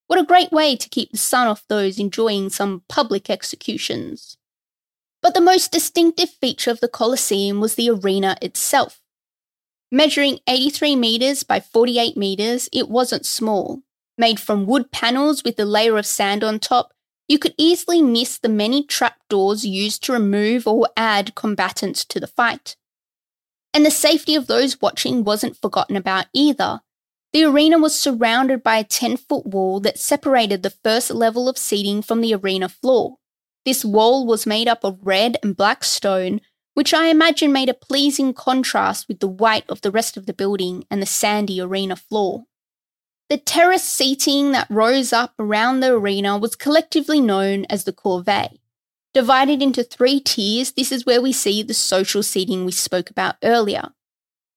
What 0.07 0.19
a 0.19 0.25
great 0.25 0.53
way 0.53 0.77
to 0.77 0.89
keep 0.89 1.13
the 1.13 1.19
sun 1.19 1.47
off 1.47 1.67
those 1.69 1.99
enjoying 1.99 2.49
some 2.49 2.85
public 2.89 3.29
executions. 3.29 4.39
But 5.21 5.35
the 5.35 5.41
most 5.41 5.73
distinctive 5.73 6.31
feature 6.31 6.71
of 6.71 6.81
the 6.81 6.89
Colosseum 6.89 7.61
was 7.61 7.75
the 7.75 7.91
arena 7.91 8.37
itself. 8.41 9.01
Measuring 9.93 10.41
83 10.49 10.97
metres 10.97 11.43
by 11.45 11.61
48 11.61 12.17
metres, 12.17 12.69
it 12.73 12.89
wasn't 12.89 13.25
small. 13.25 13.83
Made 14.19 14.41
from 14.41 14.67
wood 14.67 14.91
panels 14.91 15.45
with 15.45 15.61
a 15.61 15.65
layer 15.65 15.97
of 15.97 16.07
sand 16.07 16.43
on 16.43 16.59
top, 16.59 16.93
you 17.29 17.39
could 17.39 17.55
easily 17.57 18.03
miss 18.03 18.39
the 18.39 18.49
many 18.49 18.85
trapdoors 18.85 19.65
used 19.65 20.03
to 20.05 20.13
remove 20.13 20.67
or 20.67 20.89
add 20.97 21.35
combatants 21.35 22.05
to 22.07 22.19
the 22.19 22.27
fight. 22.27 22.77
And 23.73 23.85
the 23.85 23.91
safety 23.91 24.35
of 24.35 24.47
those 24.47 24.81
watching 24.81 25.23
wasn't 25.23 25.57
forgotten 25.57 25.97
about 25.97 26.27
either. 26.33 26.81
The 27.33 27.45
arena 27.45 27.79
was 27.79 27.95
surrounded 27.97 28.63
by 28.63 28.79
a 28.79 28.85
10 28.85 29.19
foot 29.19 29.47
wall 29.47 29.79
that 29.81 29.99
separated 29.99 30.63
the 30.63 30.71
first 30.71 31.11
level 31.11 31.49
of 31.49 31.59
seating 31.59 32.03
from 32.03 32.23
the 32.23 32.35
arena 32.35 32.69
floor. 32.69 33.17
This 33.65 33.85
wall 33.85 34.27
was 34.27 34.47
made 34.47 34.69
up 34.69 34.83
of 34.83 34.99
red 35.03 35.37
and 35.43 35.57
black 35.57 35.85
stone, 35.85 36.41
which 36.77 36.93
I 36.93 37.07
imagine 37.07 37.55
made 37.55 37.71
a 37.71 37.75
pleasing 37.75 38.35
contrast 38.35 39.09
with 39.09 39.21
the 39.21 39.27
white 39.27 39.65
of 39.71 39.81
the 39.81 39.91
rest 39.91 40.19
of 40.19 40.27
the 40.27 40.35
building 40.35 40.85
and 40.91 41.01
the 41.01 41.07
sandy 41.07 41.59
arena 41.59 41.97
floor. 41.97 42.45
The 43.31 43.39
terrace 43.39 43.83
seating 43.83 44.53
that 44.53 44.67
rose 44.69 45.11
up 45.11 45.33
around 45.39 45.81
the 45.81 45.95
arena 45.95 46.37
was 46.37 46.55
collectively 46.55 47.19
known 47.19 47.65
as 47.71 47.85
the 47.85 47.95
cavea. 47.95 48.59
Divided 49.15 49.63
into 49.63 49.83
three 49.83 50.21
tiers, 50.21 50.73
this 50.73 50.93
is 50.93 51.07
where 51.07 51.23
we 51.23 51.33
see 51.33 51.63
the 51.63 51.73
social 51.73 52.23
seating 52.23 52.67
we 52.67 52.73
spoke 52.73 53.09
about 53.09 53.37
earlier. 53.43 53.95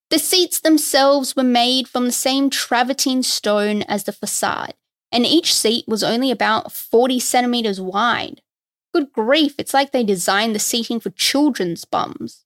The 0.09 0.19
seats 0.19 0.59
themselves 0.59 1.37
were 1.37 1.43
made 1.43 1.87
from 1.87 2.03
the 2.03 2.11
same 2.11 2.49
travertine 2.49 3.23
stone 3.23 3.83
as 3.83 4.03
the 4.03 4.11
facade, 4.11 4.73
and 5.09 5.25
each 5.25 5.53
seat 5.55 5.85
was 5.87 6.03
only 6.03 6.31
about 6.31 6.73
40 6.73 7.17
centimetres 7.21 7.79
wide. 7.79 8.41
Good 8.93 9.11
grief, 9.13 9.55
it's 9.57 9.73
like 9.73 9.91
they 9.91 10.03
designed 10.03 10.55
the 10.55 10.59
seating 10.59 10.99
for 10.99 11.11
children's 11.11 11.85
bums. 11.85 12.45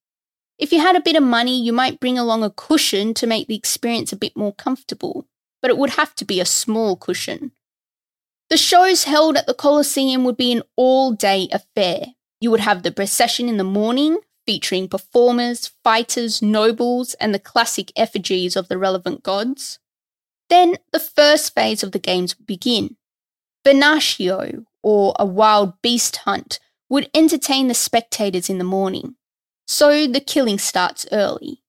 If 0.59 0.71
you 0.71 0.79
had 0.79 0.95
a 0.95 1.01
bit 1.01 1.15
of 1.15 1.23
money, 1.23 1.61
you 1.61 1.73
might 1.73 1.99
bring 1.99 2.17
along 2.17 2.43
a 2.43 2.49
cushion 2.49 3.13
to 3.15 3.27
make 3.27 3.47
the 3.47 3.55
experience 3.55 4.11
a 4.11 4.17
bit 4.17 4.35
more 4.35 4.53
comfortable, 4.53 5.27
but 5.61 5.71
it 5.71 5.77
would 5.77 5.91
have 5.91 6.13
to 6.15 6.25
be 6.25 6.39
a 6.39 6.45
small 6.45 6.95
cushion. 6.95 7.51
The 8.49 8.57
shows 8.57 9.05
held 9.05 9.37
at 9.37 9.47
the 9.47 9.53
Colosseum 9.53 10.23
would 10.25 10.37
be 10.37 10.51
an 10.51 10.63
all 10.75 11.13
day 11.13 11.47
affair. 11.51 12.07
You 12.39 12.51
would 12.51 12.59
have 12.59 12.83
the 12.83 12.91
procession 12.91 13.49
in 13.49 13.57
the 13.57 13.63
morning, 13.63 14.17
featuring 14.45 14.89
performers, 14.89 15.71
fighters, 15.83 16.41
nobles, 16.41 17.13
and 17.15 17.33
the 17.33 17.39
classic 17.39 17.91
effigies 17.95 18.55
of 18.55 18.67
the 18.67 18.77
relevant 18.77 19.23
gods. 19.23 19.79
Then 20.49 20.77
the 20.91 20.99
first 20.99 21.55
phase 21.55 21.83
of 21.83 21.93
the 21.93 21.99
games 21.99 22.37
would 22.37 22.45
begin. 22.45 22.97
Venatio, 23.65 24.65
or 24.83 25.13
a 25.17 25.25
wild 25.25 25.81
beast 25.81 26.17
hunt, 26.17 26.59
would 26.89 27.09
entertain 27.15 27.67
the 27.67 27.73
spectators 27.73 28.49
in 28.49 28.59
the 28.59 28.63
morning. 28.63 29.15
So 29.65 30.05
the 30.05 30.19
killing 30.19 30.59
starts 30.59 31.07
early. 31.11 31.63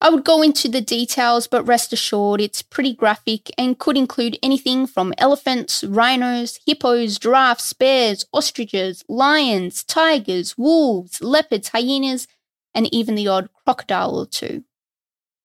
I 0.00 0.10
would 0.10 0.24
go 0.24 0.42
into 0.42 0.68
the 0.68 0.80
details, 0.80 1.46
but 1.46 1.64
rest 1.64 1.92
assured 1.92 2.40
it's 2.40 2.60
pretty 2.60 2.92
graphic 2.92 3.50
and 3.56 3.78
could 3.78 3.96
include 3.96 4.36
anything 4.42 4.88
from 4.88 5.14
elephants, 5.16 5.84
rhinos, 5.84 6.58
hippos, 6.66 7.18
giraffes, 7.18 7.72
bears, 7.72 8.24
ostriches, 8.32 9.04
lions, 9.08 9.84
tigers, 9.84 10.58
wolves, 10.58 11.22
leopards, 11.22 11.68
hyenas, 11.68 12.26
and 12.74 12.92
even 12.92 13.14
the 13.14 13.28
odd 13.28 13.48
crocodile 13.64 14.18
or 14.18 14.26
two. 14.26 14.64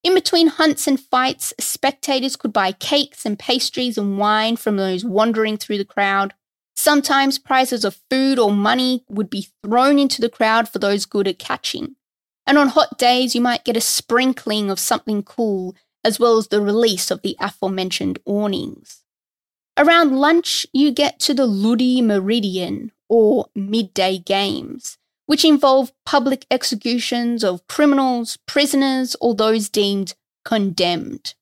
In 0.04 0.16
between 0.16 0.48
hunts 0.48 0.88
and 0.88 1.00
fights, 1.00 1.54
spectators 1.60 2.36
could 2.36 2.54
buy 2.54 2.72
cakes 2.72 3.26
and 3.28 3.38
pastries 3.38 3.98
and 3.98 4.18
wine 4.18 4.56
from 4.56 4.78
those 4.78 5.06
wandering 5.06 5.58
through 5.58 5.78
the 5.78 5.86
crowd. 5.86 6.34
Sometimes 6.78 7.40
prizes 7.40 7.84
of 7.84 8.00
food 8.08 8.38
or 8.38 8.52
money 8.52 9.04
would 9.10 9.32
be 9.32 9.48
thrown 9.64 9.98
into 9.98 10.22
the 10.22 10.30
crowd 10.30 10.70
for 10.70 10.78
those 10.78 11.08
good 11.08 11.28
at 11.28 11.40
catching. 11.40 11.96
And 12.46 12.56
on 12.56 12.68
hot 12.70 13.00
days, 13.00 13.34
you 13.34 13.42
might 13.42 13.66
get 13.66 13.76
a 13.76 13.82
sprinkling 13.82 14.70
of 14.70 14.80
something 14.80 15.24
cool, 15.24 15.76
as 16.04 16.20
well 16.20 16.38
as 16.38 16.50
the 16.50 16.62
release 16.62 17.10
of 17.10 17.24
the 17.24 17.36
aforementioned 17.40 18.20
awnings. 18.26 19.02
Around 19.76 20.18
lunch, 20.18 20.68
you 20.72 20.92
get 20.92 21.20
to 21.22 21.34
the 21.34 21.48
Ludi 21.48 22.00
Meridian, 22.00 22.92
or 23.10 23.48
midday 23.56 24.20
games, 24.20 25.00
which 25.26 25.44
involve 25.44 25.92
public 26.06 26.46
executions 26.52 27.44
of 27.44 27.66
criminals, 27.68 28.38
prisoners, 28.46 29.16
or 29.20 29.34
those 29.34 29.68
deemed 29.68 30.14
condemned. 30.46 31.34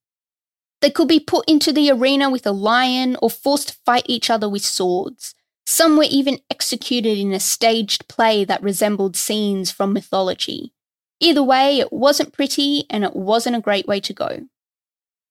They 0.86 0.92
could 0.92 1.08
be 1.08 1.20
put 1.20 1.50
into 1.50 1.74
the 1.74 1.89
arena 1.89 2.30
with 2.30 2.46
a 2.46 2.51
lion 2.51 3.18
or 3.20 3.32
forced 3.32 3.70
to 3.70 3.77
fight 3.88 4.04
each 4.06 4.30
other 4.30 4.48
with 4.48 4.63
swords. 4.63 5.34
Some 5.65 5.98
were 5.98 6.06
even 6.08 6.42
executed 6.51 7.18
in 7.18 7.34
a 7.34 7.39
staged 7.39 8.08
play 8.08 8.46
that 8.46 8.62
resembled 8.62 9.15
scenes 9.15 9.72
from 9.72 9.94
mythology. 9.94 10.74
Either 11.20 11.42
way, 11.42 11.80
it 11.80 11.92
wasn't 11.92 12.34
pretty 12.34 12.84
and 12.92 13.04
it 13.04 13.15
wasn't 13.15 13.56
a 13.56 13.62
great 13.62 13.88
way 13.88 14.00
to 14.01 14.13
go. 14.13 14.42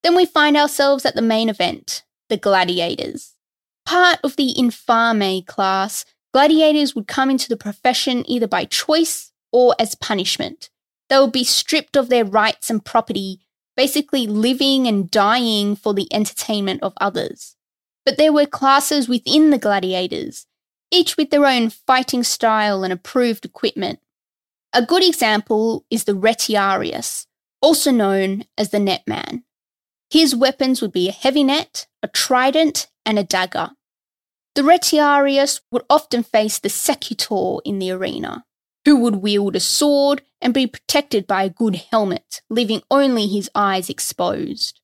Then 0.03 0.17
we 0.17 0.27
find 0.27 0.57
ourselves 0.57 1.07
at 1.07 1.15
the 1.15 1.23
main 1.23 1.49
event 1.49 2.03
the 2.29 2.37
gladiators. 2.37 3.35
Part 3.87 4.19
of 4.25 4.35
the 4.35 4.59
infame 4.59 5.45
class, 5.45 6.05
gladiators 6.33 6.97
would 6.97 7.07
come 7.07 7.31
into 7.31 7.49
the 7.49 7.57
profession 7.57 8.29
either 8.29 8.49
by 8.49 8.65
choice 8.65 9.31
or 9.53 9.77
as 9.79 9.95
punishment. 9.95 10.69
They 11.09 11.21
would 11.21 11.31
be 11.31 11.45
stripped 11.45 11.97
of 11.97 12.09
their 12.09 12.25
rights 12.25 12.71
and 12.71 12.85
property, 12.85 13.44
basically 13.77 14.27
living 14.27 14.87
and 14.87 15.11
dying 15.11 15.77
for 15.77 15.95
the 15.95 16.13
entertainment 16.13 16.83
of 16.83 16.93
others. 17.01 17.57
But 18.05 18.17
there 18.17 18.33
were 18.33 18.47
classes 18.47 19.09
within 19.09 19.51
the 19.51 19.59
gladiators, 19.59 20.47
each 20.91 21.17
with 21.17 21.31
their 21.31 21.47
own 21.47 21.71
fighting 21.71 22.23
style 22.23 22.85
and 22.85 22.93
approved 22.93 23.45
equipment. 23.45 24.01
A 24.73 24.85
good 24.85 25.05
example 25.05 25.85
is 25.91 26.05
the 26.05 26.13
Retiarius, 26.13 27.27
also 27.61 27.91
known 27.91 28.45
as 28.59 28.71
the 28.71 28.79
Netman. 28.79 29.43
His 30.11 30.35
weapons 30.35 30.83
would 30.83 30.93
be 30.93 31.09
a 31.09 31.13
heavy 31.13 31.45
net, 31.45 31.87
a 32.03 32.09
trident, 32.09 32.89
and 33.07 33.19
a 33.19 33.25
dagger. 33.25 33.71
The 34.55 34.63
Retiarius 34.63 35.61
would 35.73 35.83
often 35.91 36.23
face 36.23 36.59
the 36.59 36.69
Secutor 36.69 37.57
in 37.65 37.79
the 37.79 37.91
arena, 37.91 38.45
who 38.85 38.97
would 38.97 39.17
wield 39.17 39.57
a 39.57 39.61
sword 39.61 40.23
and 40.41 40.53
be 40.53 40.67
protected 40.67 41.27
by 41.27 41.45
a 41.45 41.51
good 41.51 41.77
helmet, 41.91 42.43
leaving 42.51 42.83
only 42.91 43.27
his 43.27 43.51
eyes 43.55 43.89
exposed. 43.89 44.81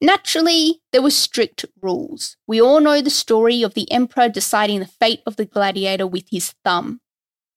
Naturally, 0.00 0.82
there 0.92 1.02
were 1.02 1.10
strict 1.10 1.64
rules. 1.80 2.36
We 2.46 2.60
all 2.60 2.80
know 2.80 3.00
the 3.00 3.10
story 3.10 3.62
of 3.62 3.74
the 3.74 3.90
emperor 3.90 4.28
deciding 4.28 4.80
the 4.80 4.86
fate 4.86 5.22
of 5.26 5.36
the 5.36 5.46
gladiator 5.46 6.06
with 6.06 6.26
his 6.30 6.54
thumb. 6.64 7.00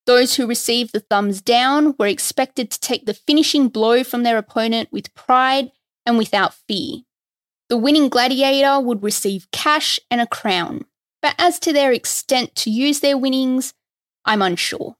Those 0.05 0.35
who 0.35 0.47
received 0.47 0.93
the 0.93 1.01
thumbs 1.01 1.41
down 1.41 1.93
were 1.99 2.07
expected 2.07 2.71
to 2.71 2.79
take 2.79 3.05
the 3.05 3.13
finishing 3.13 3.67
blow 3.67 4.03
from 4.03 4.23
their 4.23 4.37
opponent 4.37 4.89
with 4.91 5.13
pride 5.13 5.71
and 6.05 6.17
without 6.17 6.53
fear. 6.53 6.99
The 7.67 7.77
winning 7.77 8.07
gladiator 8.07 8.79
would 8.79 9.03
receive 9.03 9.51
cash 9.51 9.99
and 10.09 10.21
a 10.21 10.27
crown, 10.27 10.85
but 11.21 11.35
as 11.37 11.59
to 11.59 11.73
their 11.73 11.91
extent 11.91 12.55
to 12.55 12.69
use 12.69 13.01
their 13.01 13.17
winnings, 13.17 13.73
I'm 14.23 14.41
unsure. 14.41 14.95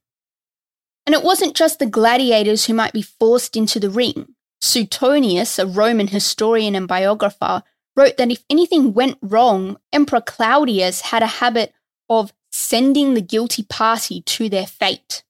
And 1.08 1.14
it 1.14 1.24
wasn't 1.24 1.56
just 1.56 1.78
the 1.78 1.86
gladiators 1.86 2.66
who 2.66 2.74
might 2.74 2.92
be 2.92 3.00
forced 3.00 3.56
into 3.56 3.80
the 3.80 3.88
ring. 3.88 4.34
Suetonius, 4.60 5.58
a 5.58 5.64
Roman 5.64 6.08
historian 6.08 6.74
and 6.74 6.86
biographer, 6.86 7.62
wrote 7.96 8.18
that 8.18 8.30
if 8.30 8.44
anything 8.50 8.92
went 8.92 9.16
wrong, 9.22 9.78
Emperor 9.90 10.20
Claudius 10.20 11.00
had 11.00 11.22
a 11.22 11.38
habit 11.40 11.72
of 12.10 12.34
sending 12.52 13.14
the 13.14 13.22
guilty 13.22 13.62
party 13.62 14.20
to 14.20 14.50
their 14.50 14.66
fate. 14.66 15.22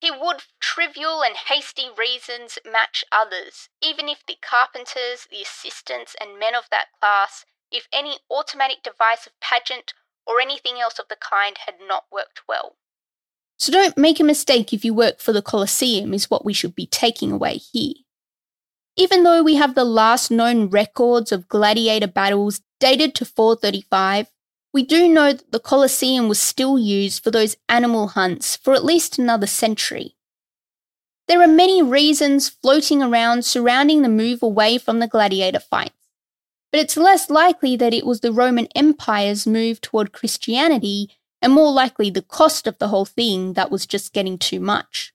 He 0.00 0.10
would, 0.10 0.44
trivial 0.58 1.22
and 1.22 1.36
hasty 1.36 1.88
reasons, 1.94 2.58
match 2.64 3.04
others, 3.12 3.68
even 3.82 4.08
if 4.08 4.24
the 4.26 4.38
carpenters, 4.40 5.26
the 5.30 5.42
assistants, 5.42 6.16
and 6.18 6.38
men 6.38 6.54
of 6.54 6.70
that 6.70 6.86
class, 6.98 7.44
if 7.70 7.88
any 7.92 8.20
automatic 8.30 8.82
device 8.82 9.26
of 9.26 9.38
pageant 9.38 9.92
or 10.26 10.40
anything 10.40 10.80
else 10.80 10.98
of 10.98 11.08
the 11.10 11.16
kind 11.20 11.58
had 11.66 11.74
not 11.86 12.04
worked 12.10 12.40
well. 12.48 12.76
So 13.58 13.72
don't 13.72 13.98
make 13.98 14.20
a 14.20 14.24
mistake 14.24 14.72
if 14.72 14.84
you 14.84 14.94
work 14.94 15.18
for 15.18 15.32
the 15.32 15.42
Colosseum, 15.42 16.14
is 16.14 16.30
what 16.30 16.44
we 16.44 16.52
should 16.52 16.74
be 16.74 16.86
taking 16.86 17.32
away 17.32 17.56
here. 17.56 17.94
Even 18.96 19.24
though 19.24 19.42
we 19.42 19.56
have 19.56 19.74
the 19.74 19.84
last 19.84 20.30
known 20.30 20.70
records 20.70 21.32
of 21.32 21.48
gladiator 21.48 22.06
battles 22.06 22.60
dated 22.80 23.14
to 23.16 23.24
435, 23.24 24.28
we 24.72 24.84
do 24.84 25.08
know 25.08 25.32
that 25.32 25.50
the 25.50 25.60
Colosseum 25.60 26.28
was 26.28 26.38
still 26.38 26.78
used 26.78 27.22
for 27.22 27.30
those 27.30 27.56
animal 27.68 28.08
hunts 28.08 28.56
for 28.56 28.74
at 28.74 28.84
least 28.84 29.18
another 29.18 29.46
century. 29.46 30.14
There 31.26 31.42
are 31.42 31.48
many 31.48 31.82
reasons 31.82 32.48
floating 32.48 33.02
around 33.02 33.44
surrounding 33.44 34.02
the 34.02 34.08
move 34.08 34.42
away 34.42 34.78
from 34.78 35.00
the 35.00 35.08
gladiator 35.08 35.60
fights, 35.60 35.94
but 36.70 36.80
it's 36.80 36.96
less 36.96 37.28
likely 37.28 37.76
that 37.76 37.94
it 37.94 38.06
was 38.06 38.20
the 38.20 38.32
Roman 38.32 38.66
Empire's 38.74 39.46
move 39.46 39.80
toward 39.80 40.12
Christianity 40.12 41.10
and 41.40 41.52
more 41.52 41.72
likely 41.72 42.10
the 42.10 42.22
cost 42.22 42.66
of 42.66 42.78
the 42.78 42.88
whole 42.88 43.04
thing 43.04 43.52
that 43.54 43.70
was 43.70 43.86
just 43.86 44.12
getting 44.12 44.38
too 44.38 44.60
much. 44.60 45.12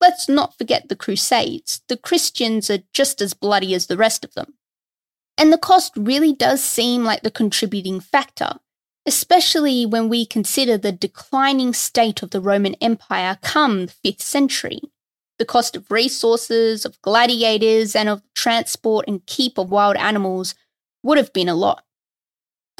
Let's 0.00 0.28
not 0.28 0.56
forget 0.56 0.88
the 0.88 0.96
Crusades. 0.96 1.82
The 1.88 1.96
Christians 1.96 2.70
are 2.70 2.82
just 2.92 3.20
as 3.20 3.34
bloody 3.34 3.74
as 3.74 3.86
the 3.86 3.96
rest 3.96 4.24
of 4.24 4.34
them. 4.34 4.54
And 5.36 5.52
the 5.52 5.58
cost 5.58 5.92
really 5.96 6.32
does 6.32 6.62
seem 6.62 7.04
like 7.04 7.22
the 7.22 7.30
contributing 7.30 8.00
factor, 8.00 8.54
especially 9.06 9.86
when 9.86 10.08
we 10.08 10.26
consider 10.26 10.76
the 10.76 10.92
declining 10.92 11.72
state 11.72 12.22
of 12.22 12.30
the 12.30 12.40
Roman 12.40 12.74
Empire 12.76 13.38
come 13.42 13.86
the 13.86 13.92
5th 14.04 14.20
century. 14.20 14.80
The 15.38 15.44
cost 15.46 15.76
of 15.76 15.90
resources, 15.90 16.84
of 16.84 17.00
gladiators, 17.00 17.96
and 17.96 18.08
of 18.08 18.22
transport 18.34 19.06
and 19.08 19.24
keep 19.24 19.56
of 19.56 19.70
wild 19.70 19.96
animals 19.96 20.54
would 21.02 21.16
have 21.16 21.32
been 21.32 21.48
a 21.48 21.54
lot. 21.54 21.84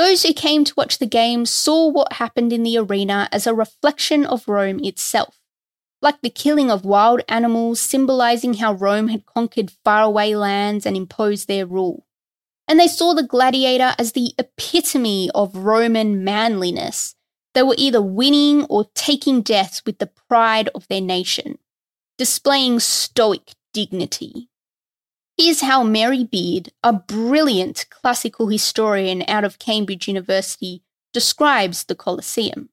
Those 0.00 0.22
who 0.22 0.32
came 0.32 0.64
to 0.64 0.74
watch 0.78 0.98
the 0.98 1.04
games 1.04 1.50
saw 1.50 1.88
what 1.88 2.14
happened 2.14 2.54
in 2.54 2.62
the 2.62 2.78
arena 2.78 3.28
as 3.30 3.46
a 3.46 3.52
reflection 3.52 4.24
of 4.24 4.48
Rome 4.48 4.80
itself 4.82 5.40
like 6.02 6.20
the 6.22 6.30
killing 6.30 6.70
of 6.70 6.84
wild 6.84 7.20
animals, 7.28 7.80
symbolizing 7.80 8.54
how 8.54 8.72
Rome 8.72 9.08
had 9.08 9.26
conquered 9.26 9.72
faraway 9.84 10.34
lands 10.34 10.86
and 10.86 10.96
imposed 10.96 11.46
their 11.46 11.66
rule. 11.66 12.06
And 12.66 12.78
they 12.78 12.86
saw 12.86 13.14
the 13.14 13.22
gladiator 13.22 13.94
as 13.98 14.12
the 14.12 14.32
epitome 14.38 15.30
of 15.34 15.56
Roman 15.56 16.24
manliness. 16.24 17.14
They 17.52 17.62
were 17.62 17.74
either 17.76 18.00
winning 18.00 18.64
or 18.64 18.86
taking 18.94 19.42
death 19.42 19.82
with 19.84 19.98
the 19.98 20.10
pride 20.28 20.70
of 20.74 20.86
their 20.88 21.00
nation, 21.00 21.58
displaying 22.16 22.80
stoic 22.80 23.52
dignity. 23.74 24.49
Here's 25.42 25.62
how 25.62 25.82
Mary 25.82 26.22
Beard, 26.22 26.68
a 26.84 26.92
brilliant 26.92 27.86
classical 27.88 28.48
historian 28.48 29.24
out 29.26 29.42
of 29.42 29.58
Cambridge 29.58 30.06
University, 30.06 30.82
describes 31.14 31.84
the 31.84 31.94
Colosseum. 31.94 32.68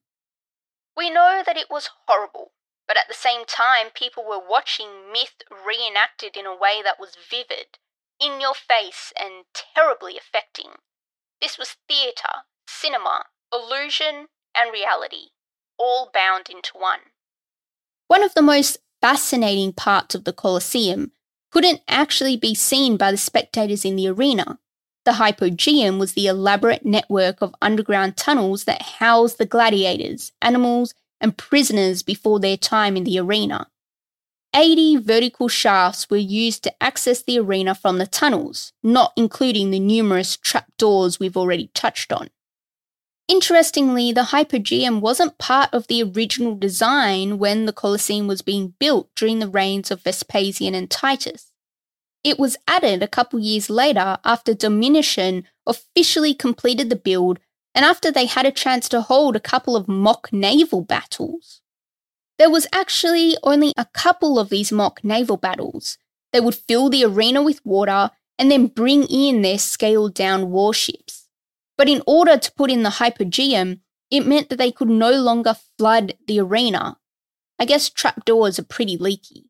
We 0.94 1.08
know 1.08 1.42
that 1.46 1.56
it 1.56 1.68
was 1.70 1.88
horrible, 2.06 2.52
but 2.86 2.98
at 2.98 3.08
the 3.08 3.14
same 3.14 3.46
time, 3.46 3.86
people 3.94 4.22
were 4.22 4.38
watching 4.38 5.10
myth 5.10 5.40
reenacted 5.50 6.36
in 6.36 6.44
a 6.44 6.54
way 6.54 6.82
that 6.84 7.00
was 7.00 7.16
vivid, 7.30 7.78
in 8.20 8.38
your 8.38 8.52
face, 8.52 9.14
and 9.18 9.46
terribly 9.74 10.18
affecting. 10.18 10.72
This 11.40 11.56
was 11.56 11.76
theatre, 11.88 12.44
cinema, 12.68 13.24
illusion, 13.50 14.26
and 14.54 14.70
reality, 14.70 15.30
all 15.78 16.10
bound 16.12 16.50
into 16.50 16.72
one. 16.76 17.00
One 18.08 18.22
of 18.22 18.34
the 18.34 18.42
most 18.42 18.76
fascinating 19.00 19.72
parts 19.72 20.14
of 20.14 20.24
the 20.24 20.34
Colosseum 20.34 21.12
couldn't 21.50 21.80
actually 21.88 22.36
be 22.36 22.54
seen 22.54 22.96
by 22.96 23.10
the 23.10 23.16
spectators 23.16 23.84
in 23.84 23.96
the 23.96 24.08
arena. 24.08 24.58
The 25.04 25.12
hypogeum 25.12 25.98
was 25.98 26.12
the 26.12 26.26
elaborate 26.26 26.84
network 26.84 27.40
of 27.40 27.54
underground 27.62 28.16
tunnels 28.16 28.64
that 28.64 28.82
housed 28.82 29.38
the 29.38 29.46
gladiators, 29.46 30.32
animals, 30.42 30.94
and 31.20 31.36
prisoners 31.36 32.02
before 32.02 32.40
their 32.40 32.56
time 32.56 32.96
in 32.96 33.04
the 33.04 33.18
arena. 33.18 33.68
80 34.54 34.96
vertical 34.98 35.48
shafts 35.48 36.08
were 36.08 36.16
used 36.16 36.62
to 36.64 36.82
access 36.82 37.22
the 37.22 37.38
arena 37.38 37.74
from 37.74 37.98
the 37.98 38.06
tunnels, 38.06 38.72
not 38.82 39.12
including 39.16 39.70
the 39.70 39.80
numerous 39.80 40.36
trapdoors 40.36 41.20
we've 41.20 41.36
already 41.36 41.70
touched 41.74 42.12
on. 42.12 42.28
Interestingly, 43.28 44.10
the 44.10 44.22
Hypogeum 44.22 45.00
wasn't 45.00 45.36
part 45.36 45.68
of 45.72 45.86
the 45.86 46.02
original 46.02 46.54
design 46.56 47.38
when 47.38 47.66
the 47.66 47.74
Colosseum 47.74 48.26
was 48.26 48.40
being 48.40 48.72
built 48.78 49.10
during 49.14 49.38
the 49.38 49.48
reigns 49.48 49.90
of 49.90 50.02
Vespasian 50.02 50.74
and 50.74 50.90
Titus. 50.90 51.52
It 52.24 52.38
was 52.38 52.56
added 52.66 53.02
a 53.02 53.08
couple 53.08 53.38
years 53.38 53.68
later 53.68 54.16
after 54.24 54.54
Domitian 54.54 55.44
officially 55.66 56.32
completed 56.32 56.88
the 56.88 56.96
build 56.96 57.38
and 57.74 57.84
after 57.84 58.10
they 58.10 58.24
had 58.26 58.46
a 58.46 58.50
chance 58.50 58.88
to 58.88 59.02
hold 59.02 59.36
a 59.36 59.40
couple 59.40 59.76
of 59.76 59.88
mock 59.88 60.32
naval 60.32 60.80
battles. 60.80 61.60
There 62.38 62.50
was 62.50 62.66
actually 62.72 63.36
only 63.42 63.72
a 63.76 63.84
couple 63.84 64.38
of 64.38 64.48
these 64.48 64.72
mock 64.72 65.04
naval 65.04 65.36
battles. 65.36 65.98
They 66.32 66.40
would 66.40 66.54
fill 66.54 66.88
the 66.88 67.04
arena 67.04 67.42
with 67.42 67.64
water 67.64 68.10
and 68.38 68.50
then 68.50 68.68
bring 68.68 69.04
in 69.04 69.42
their 69.42 69.58
scaled 69.58 70.14
down 70.14 70.50
warships. 70.50 71.17
But 71.78 71.88
in 71.88 72.02
order 72.06 72.36
to 72.36 72.52
put 72.52 72.70
in 72.70 72.82
the 72.82 72.90
hypogeum, 72.90 73.80
it 74.10 74.26
meant 74.26 74.50
that 74.50 74.56
they 74.56 74.72
could 74.72 74.90
no 74.90 75.12
longer 75.12 75.56
flood 75.78 76.14
the 76.26 76.40
arena. 76.40 76.98
I 77.58 77.64
guess 77.64 77.88
trapdoors 77.88 78.58
are 78.58 78.64
pretty 78.64 78.96
leaky. 78.98 79.46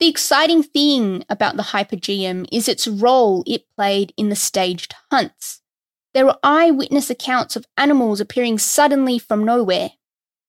The 0.00 0.08
exciting 0.08 0.62
thing 0.62 1.24
about 1.28 1.56
the 1.56 1.62
hypogeum 1.62 2.46
is 2.50 2.68
its 2.68 2.88
role 2.88 3.44
it 3.46 3.66
played 3.76 4.14
in 4.16 4.30
the 4.30 4.36
staged 4.36 4.94
hunts. 5.10 5.60
There 6.14 6.24
were 6.24 6.38
eyewitness 6.42 7.10
accounts 7.10 7.54
of 7.54 7.66
animals 7.76 8.20
appearing 8.20 8.58
suddenly 8.58 9.18
from 9.18 9.44
nowhere. 9.44 9.92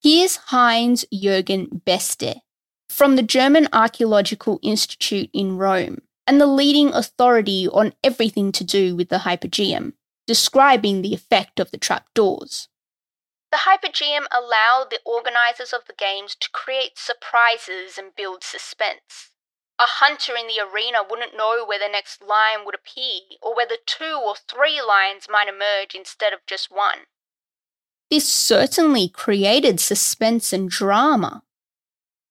Here's 0.01 0.37
Heinz 0.37 1.05
Jürgen 1.13 1.83
Beste 1.85 2.41
from 2.89 3.15
the 3.15 3.23
German 3.23 3.67
Archaeological 3.71 4.59
Institute 4.63 5.29
in 5.33 5.57
Rome, 5.57 5.99
and 6.27 6.39
the 6.39 6.47
leading 6.47 6.93
authority 6.93 7.67
on 7.67 7.93
everything 8.03 8.51
to 8.53 8.63
do 8.63 8.95
with 8.95 9.09
the 9.09 9.19
Hypogeum, 9.19 9.93
describing 10.31 11.01
the 11.01 11.13
effect 11.13 11.59
of 11.59 11.71
the 11.71 11.77
trapdoors. 11.77 12.69
The 13.51 13.67
Hypogeum 13.67 14.27
allowed 14.31 14.87
the 14.89 15.01
organizers 15.03 15.73
of 15.73 15.81
the 15.87 15.93
games 15.93 16.37
to 16.39 16.49
create 16.53 16.97
surprises 16.97 17.97
and 17.97 18.15
build 18.15 18.45
suspense. 18.45 19.31
A 19.77 19.99
hunter 19.99 20.31
in 20.37 20.47
the 20.47 20.61
arena 20.63 20.99
wouldn't 21.03 21.35
know 21.35 21.65
where 21.67 21.79
the 21.79 21.91
next 21.91 22.23
lion 22.23 22.61
would 22.63 22.75
appear, 22.75 23.19
or 23.41 23.53
whether 23.53 23.75
two 23.85 24.17
or 24.25 24.35
three 24.49 24.81
lions 24.81 25.27
might 25.29 25.49
emerge 25.49 25.95
instead 25.95 26.31
of 26.31 26.39
just 26.47 26.71
one. 26.71 26.99
This 28.09 28.25
certainly 28.25 29.09
created 29.09 29.81
suspense 29.81 30.53
and 30.53 30.69
drama. 30.69 31.43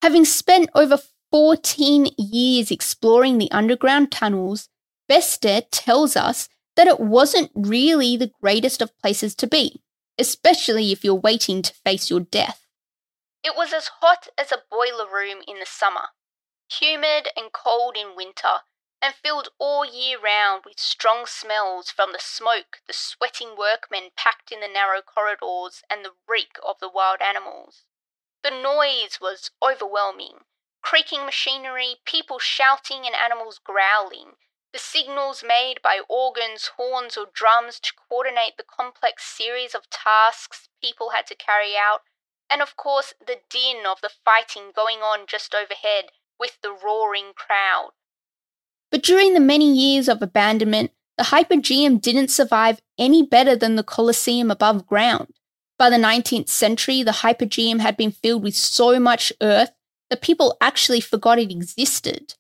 Having 0.00 0.24
spent 0.24 0.70
over 0.74 1.00
14 1.32 2.06
years 2.16 2.70
exploring 2.70 3.36
the 3.36 3.50
underground 3.50 4.10
tunnels, 4.10 4.70
Beste 5.06 5.70
tells 5.70 6.16
us 6.16 6.48
that 6.80 6.86
it 6.86 6.98
wasn't 6.98 7.50
really 7.54 8.16
the 8.16 8.32
greatest 8.40 8.80
of 8.80 8.98
places 9.00 9.34
to 9.34 9.46
be, 9.46 9.82
especially 10.16 10.92
if 10.92 11.04
you're 11.04 11.14
waiting 11.14 11.60
to 11.60 11.74
face 11.74 12.08
your 12.08 12.20
death. 12.20 12.66
It 13.44 13.52
was 13.54 13.74
as 13.74 13.90
hot 14.00 14.28
as 14.38 14.50
a 14.50 14.64
boiler 14.70 15.04
room 15.04 15.42
in 15.46 15.60
the 15.60 15.66
summer, 15.66 16.08
humid 16.72 17.28
and 17.36 17.52
cold 17.52 17.98
in 17.98 18.16
winter, 18.16 18.64
and 19.02 19.12
filled 19.14 19.50
all 19.58 19.84
year 19.84 20.18
round 20.18 20.62
with 20.64 20.80
strong 20.80 21.26
smells 21.26 21.90
from 21.90 22.12
the 22.12 22.18
smoke 22.18 22.78
the 22.86 22.94
sweating 22.94 23.56
workmen 23.58 24.08
packed 24.16 24.50
in 24.50 24.60
the 24.60 24.66
narrow 24.66 25.02
corridors 25.02 25.82
and 25.90 26.02
the 26.02 26.16
reek 26.26 26.56
of 26.66 26.76
the 26.80 26.88
wild 26.88 27.20
animals. 27.20 27.84
The 28.42 28.50
noise 28.50 29.18
was 29.20 29.50
overwhelming 29.62 30.48
creaking 30.80 31.26
machinery, 31.26 31.96
people 32.06 32.38
shouting, 32.38 33.04
and 33.04 33.14
animals 33.14 33.60
growling. 33.62 34.36
The 34.72 34.78
signals 34.78 35.42
made 35.46 35.83
by 35.83 36.00
organs, 36.09 36.70
horns, 36.76 37.16
or 37.16 37.26
drums 37.33 37.80
to 37.80 37.92
coordinate 38.09 38.56
the 38.56 38.64
complex 38.64 39.24
series 39.24 39.74
of 39.74 39.90
tasks 39.90 40.68
people 40.83 41.11
had 41.11 41.26
to 41.26 41.35
carry 41.35 41.76
out, 41.76 42.00
and 42.48 42.62
of 42.62 42.76
course 42.76 43.12
the 43.18 43.40
din 43.50 43.85
of 43.87 44.00
the 44.00 44.11
fighting 44.24 44.70
going 44.74 44.98
on 44.98 45.26
just 45.26 45.54
overhead 45.54 46.11
with 46.38 46.59
the 46.62 46.72
roaring 46.72 47.33
crowd. 47.35 47.90
But 48.90 49.02
during 49.02 49.35
the 49.35 49.40
many 49.40 49.72
years 49.72 50.09
of 50.09 50.22
abandonment, 50.22 50.92
the 51.16 51.24
Hypogeum 51.24 52.00
didn't 52.00 52.28
survive 52.28 52.80
any 52.98 53.22
better 53.22 53.54
than 53.54 53.76
the 53.76 53.85
Colosseum 53.85 54.50
above 54.50 54.87
ground. 54.87 55.35
By 55.78 55.90
the 55.90 55.96
19th 55.96 56.48
century, 56.48 57.02
the 57.02 57.11
Hypogeum 57.11 57.80
had 57.80 57.96
been 57.96 58.11
filled 58.11 58.42
with 58.42 58.54
so 58.54 58.98
much 58.98 59.33
earth 59.40 59.70
that 60.11 60.22
people 60.22 60.56
actually 60.61 61.00
forgot 61.00 61.38
it 61.38 61.50
existed. 61.50 62.35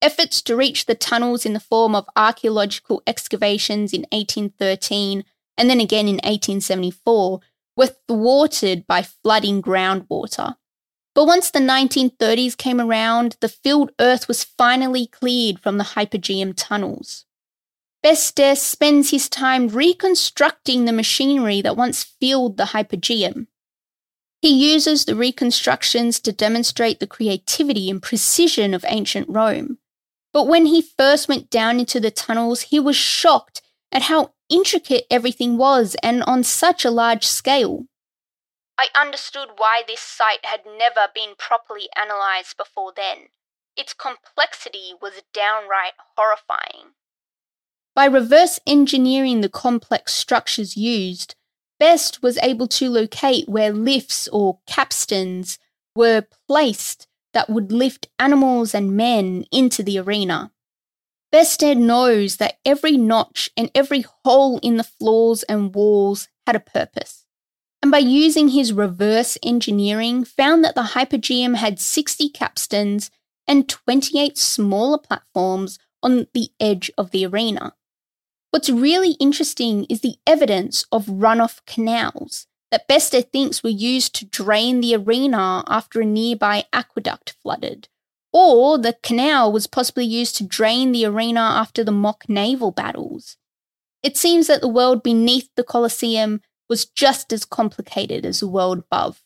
Efforts 0.00 0.40
to 0.42 0.54
reach 0.54 0.86
the 0.86 0.94
tunnels 0.94 1.44
in 1.44 1.54
the 1.54 1.60
form 1.60 1.94
of 1.94 2.08
archaeological 2.14 3.02
excavations 3.06 3.92
in 3.92 4.02
1813 4.12 5.24
and 5.56 5.68
then 5.68 5.80
again 5.80 6.06
in 6.06 6.16
1874 6.16 7.40
were 7.76 7.90
thwarted 8.06 8.86
by 8.86 9.02
flooding 9.02 9.60
groundwater. 9.60 10.56
But 11.14 11.26
once 11.26 11.50
the 11.50 11.58
1930s 11.58 12.56
came 12.56 12.80
around, 12.80 13.36
the 13.40 13.48
filled 13.48 13.90
earth 13.98 14.28
was 14.28 14.44
finally 14.44 15.08
cleared 15.08 15.58
from 15.58 15.78
the 15.78 15.84
Hypogeum 15.84 16.54
tunnels. 16.56 17.24
Beste 18.00 18.56
spends 18.56 19.10
his 19.10 19.28
time 19.28 19.66
reconstructing 19.66 20.84
the 20.84 20.92
machinery 20.92 21.60
that 21.60 21.76
once 21.76 22.04
filled 22.04 22.56
the 22.56 22.66
Hypogeum. 22.66 23.48
He 24.40 24.72
uses 24.72 25.04
the 25.04 25.16
reconstructions 25.16 26.20
to 26.20 26.30
demonstrate 26.30 27.00
the 27.00 27.08
creativity 27.08 27.90
and 27.90 28.00
precision 28.00 28.72
of 28.72 28.84
ancient 28.86 29.28
Rome. 29.28 29.78
But 30.38 30.46
when 30.46 30.66
he 30.66 30.82
first 30.82 31.26
went 31.26 31.50
down 31.50 31.80
into 31.80 31.98
the 31.98 32.12
tunnels, 32.12 32.60
he 32.60 32.78
was 32.78 32.94
shocked 32.94 33.60
at 33.90 34.02
how 34.02 34.34
intricate 34.48 35.04
everything 35.10 35.58
was 35.58 35.96
and 36.00 36.22
on 36.22 36.44
such 36.44 36.84
a 36.84 36.92
large 36.92 37.26
scale. 37.26 37.86
I 38.78 38.86
understood 38.94 39.48
why 39.56 39.82
this 39.84 39.98
site 39.98 40.44
had 40.44 40.60
never 40.64 41.08
been 41.12 41.34
properly 41.36 41.88
analysed 41.96 42.56
before 42.56 42.92
then. 42.94 43.30
Its 43.76 43.92
complexity 43.92 44.92
was 45.02 45.22
downright 45.34 45.94
horrifying. 46.16 46.92
By 47.96 48.04
reverse 48.04 48.60
engineering 48.64 49.40
the 49.40 49.48
complex 49.48 50.14
structures 50.14 50.76
used, 50.76 51.34
Beste 51.80 52.22
was 52.22 52.38
able 52.44 52.68
to 52.68 52.88
locate 52.88 53.48
where 53.48 53.72
lifts 53.72 54.28
or 54.28 54.60
capstans 54.68 55.58
were 55.96 56.28
placed 56.46 57.07
that 57.32 57.50
would 57.50 57.72
lift 57.72 58.08
animals 58.18 58.74
and 58.74 58.96
men 58.96 59.44
into 59.52 59.82
the 59.82 59.98
arena. 59.98 60.50
Beste 61.30 61.76
knows 61.76 62.36
that 62.36 62.58
every 62.64 62.96
notch 62.96 63.50
and 63.56 63.70
every 63.74 64.04
hole 64.24 64.58
in 64.62 64.76
the 64.76 64.84
floors 64.84 65.42
and 65.44 65.74
walls 65.74 66.28
had 66.46 66.56
a 66.56 66.60
purpose 66.60 67.26
and 67.82 67.90
by 67.90 67.98
using 67.98 68.48
his 68.48 68.72
reverse 68.72 69.38
engineering, 69.42 70.24
found 70.24 70.64
that 70.64 70.74
the 70.74 70.82
Hypogeum 70.94 71.56
had 71.56 71.78
60 71.78 72.28
capstans 72.30 73.10
and 73.46 73.68
28 73.68 74.36
smaller 74.36 74.98
platforms 74.98 75.78
on 76.02 76.26
the 76.34 76.50
edge 76.60 76.90
of 76.98 77.12
the 77.12 77.24
arena. 77.24 77.74
What's 78.50 78.70
really 78.70 79.12
interesting 79.12 79.84
is 79.84 80.00
the 80.00 80.16
evidence 80.26 80.84
of 80.90 81.06
runoff 81.06 81.60
canals 81.66 82.46
that 82.70 82.86
Beste 82.88 83.30
thinks 83.32 83.62
were 83.62 83.70
used 83.70 84.14
to 84.16 84.26
drain 84.26 84.80
the 84.80 84.94
arena 84.94 85.64
after 85.66 86.00
a 86.00 86.04
nearby 86.04 86.64
aqueduct 86.72 87.34
flooded, 87.42 87.88
or 88.32 88.78
the 88.78 88.96
canal 89.02 89.50
was 89.52 89.66
possibly 89.66 90.04
used 90.04 90.36
to 90.36 90.44
drain 90.44 90.92
the 90.92 91.06
arena 91.06 91.40
after 91.40 91.82
the 91.82 91.92
mock 91.92 92.28
naval 92.28 92.70
battles. 92.70 93.36
It 94.02 94.16
seems 94.16 94.46
that 94.46 94.60
the 94.60 94.68
world 94.68 95.02
beneath 95.02 95.48
the 95.56 95.64
Colosseum 95.64 96.40
was 96.68 96.84
just 96.84 97.32
as 97.32 97.44
complicated 97.44 98.26
as 98.26 98.40
the 98.40 98.48
world 98.48 98.78
above. 98.78 99.22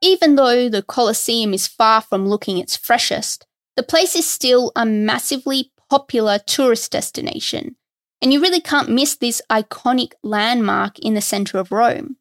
Even 0.00 0.36
though 0.36 0.68
the 0.68 0.82
Colosseum 0.82 1.52
is 1.52 1.66
far 1.66 2.00
from 2.00 2.28
looking 2.28 2.58
its 2.58 2.76
freshest, 2.76 3.46
the 3.76 3.82
place 3.82 4.14
is 4.14 4.28
still 4.28 4.70
a 4.76 4.86
massively 4.86 5.72
popular 5.90 6.38
tourist 6.38 6.92
destination, 6.92 7.76
and 8.20 8.32
you 8.32 8.40
really 8.40 8.60
can't 8.60 8.88
miss 8.88 9.14
this 9.16 9.42
iconic 9.50 10.12
landmark 10.22 10.98
in 10.98 11.14
the 11.14 11.20
centre 11.20 11.58
of 11.58 11.72
Rome. 11.72 12.16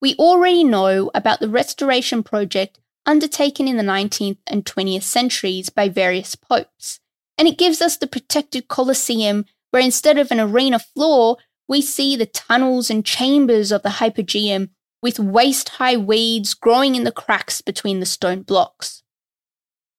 We 0.00 0.14
already 0.16 0.64
know 0.64 1.10
about 1.14 1.40
the 1.40 1.48
restoration 1.48 2.22
project 2.22 2.78
undertaken 3.06 3.68
in 3.68 3.76
the 3.76 3.82
19th 3.82 4.38
and 4.46 4.64
20th 4.64 5.02
centuries 5.02 5.68
by 5.70 5.88
various 5.88 6.34
popes, 6.34 7.00
and 7.36 7.48
it 7.48 7.58
gives 7.58 7.80
us 7.80 7.96
the 7.96 8.06
protected 8.06 8.68
Colosseum 8.68 9.44
where 9.70 9.82
instead 9.82 10.18
of 10.18 10.30
an 10.30 10.38
arena 10.38 10.78
floor, 10.78 11.36
we 11.66 11.82
see 11.82 12.14
the 12.14 12.26
tunnels 12.26 12.90
and 12.90 13.04
chambers 13.04 13.72
of 13.72 13.82
the 13.82 13.88
Hypogeum 13.88 14.68
with 15.02 15.18
waist 15.18 15.68
high 15.70 15.96
weeds 15.96 16.54
growing 16.54 16.94
in 16.94 17.02
the 17.02 17.10
cracks 17.10 17.60
between 17.60 17.98
the 17.98 18.06
stone 18.06 18.42
blocks. 18.42 19.02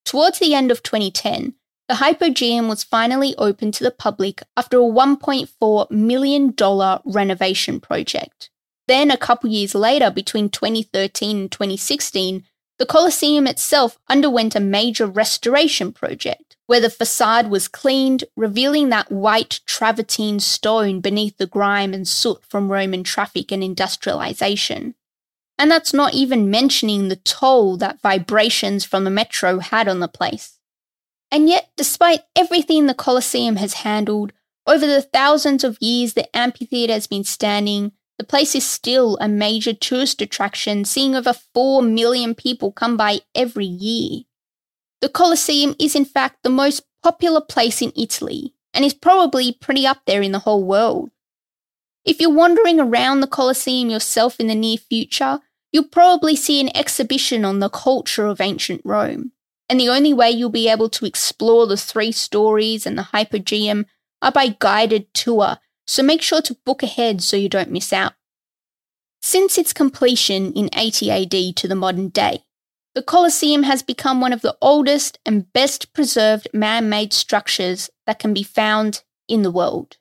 Towards 0.05 0.39
the 0.39 0.55
end 0.55 0.71
of 0.71 0.81
2010, 0.81 1.55
the 1.87 1.95
Hypogeum 1.95 2.67
was 2.67 2.83
finally 2.83 3.35
opened 3.37 3.73
to 3.75 3.83
the 3.83 3.91
public 3.91 4.41
after 4.57 4.77
a 4.77 4.81
$1.4 4.81 5.91
million 5.91 6.53
renovation 7.05 7.79
project. 7.79 8.49
Then, 8.87 9.11
a 9.11 9.17
couple 9.17 9.49
years 9.49 9.75
later, 9.75 10.09
between 10.11 10.49
2013 10.49 11.37
and 11.37 11.51
2016, 11.51 12.43
the 12.77 12.85
Colosseum 12.85 13.47
itself 13.47 13.97
underwent 14.09 14.55
a 14.55 14.59
major 14.59 15.07
restoration 15.07 15.93
project 15.93 16.57
where 16.67 16.81
the 16.81 16.89
facade 16.89 17.49
was 17.49 17.67
cleaned, 17.67 18.23
revealing 18.35 18.89
that 18.89 19.11
white 19.11 19.61
travertine 19.65 20.39
stone 20.39 20.99
beneath 20.99 21.37
the 21.37 21.45
grime 21.45 21.93
and 21.93 22.07
soot 22.07 22.43
from 22.43 22.71
Roman 22.71 23.03
traffic 23.03 23.51
and 23.51 23.63
industrialization. 23.63 24.95
And 25.57 25.71
that's 25.71 25.93
not 25.93 26.13
even 26.13 26.49
mentioning 26.49 27.07
the 27.07 27.15
toll 27.17 27.77
that 27.77 28.01
vibrations 28.01 28.83
from 28.83 29.03
the 29.03 29.11
metro 29.11 29.59
had 29.59 29.87
on 29.87 29.99
the 29.99 30.07
place. 30.07 30.54
And 31.31 31.49
yet, 31.49 31.69
despite 31.75 32.21
everything 32.35 32.85
the 32.85 32.93
Colosseum 32.93 33.57
has 33.57 33.73
handled, 33.73 34.31
over 34.67 34.85
the 34.85 35.01
thousands 35.01 35.63
of 35.63 35.77
years 35.81 36.13
the 36.13 36.33
amphitheatre 36.35 36.93
has 36.93 37.07
been 37.07 37.23
standing, 37.23 37.91
the 38.17 38.23
place 38.23 38.55
is 38.55 38.65
still 38.65 39.17
a 39.19 39.27
major 39.27 39.73
tourist 39.73 40.21
attraction, 40.21 40.85
seeing 40.85 41.15
over 41.15 41.33
4 41.33 41.81
million 41.81 42.33
people 42.33 42.71
come 42.71 42.95
by 42.95 43.19
every 43.33 43.65
year. 43.65 44.21
The 45.01 45.09
Colosseum 45.09 45.75
is, 45.79 45.95
in 45.95 46.05
fact, 46.05 46.43
the 46.43 46.49
most 46.49 46.83
popular 47.03 47.41
place 47.41 47.81
in 47.81 47.91
Italy 47.95 48.53
and 48.73 48.85
is 48.85 48.93
probably 48.93 49.53
pretty 49.53 49.85
up 49.85 50.01
there 50.05 50.21
in 50.21 50.31
the 50.31 50.39
whole 50.39 50.63
world. 50.63 51.11
If 52.05 52.19
you're 52.19 52.33
wandering 52.33 52.79
around 52.79 53.19
the 53.19 53.27
Colosseum 53.27 53.89
yourself 53.89 54.39
in 54.39 54.47
the 54.47 54.55
near 54.55 54.77
future, 54.77 55.39
you'll 55.71 55.85
probably 55.85 56.35
see 56.35 56.61
an 56.61 56.75
exhibition 56.75 57.43
on 57.43 57.59
the 57.59 57.69
culture 57.69 58.27
of 58.27 58.39
ancient 58.39 58.81
Rome. 58.85 59.31
And 59.69 59.79
the 59.79 59.89
only 59.89 60.13
way 60.13 60.29
you'll 60.29 60.49
be 60.49 60.69
able 60.69 60.89
to 60.89 61.05
explore 61.05 61.65
the 61.65 61.77
three 61.77 62.11
stories 62.11 62.85
and 62.85 62.97
the 62.97 63.09
Hypogeum 63.13 63.85
are 64.21 64.31
by 64.31 64.55
guided 64.59 65.13
tour, 65.13 65.57
so 65.87 66.03
make 66.03 66.21
sure 66.21 66.41
to 66.41 66.57
book 66.65 66.83
ahead 66.83 67.21
so 67.21 67.35
you 67.35 67.49
don't 67.49 67.71
miss 67.71 67.91
out. 67.91 68.13
Since 69.21 69.57
its 69.57 69.73
completion 69.73 70.53
in 70.53 70.69
80 70.75 71.09
AD 71.09 71.55
to 71.57 71.67
the 71.67 71.75
modern 71.75 72.09
day, 72.09 72.43
the 72.93 73.01
Colosseum 73.01 73.63
has 73.63 73.83
become 73.83 74.21
one 74.21 74.31
of 74.31 74.41
the 74.41 74.55
oldest 74.61 75.19
and 75.25 75.51
best 75.51 75.93
preserved 75.93 76.47
man 76.53 76.87
made 76.87 77.11
structures 77.11 77.89
that 78.05 78.19
can 78.19 78.33
be 78.33 78.43
found 78.43 79.03
in 79.27 79.41
the 79.41 79.51
world. 79.51 79.97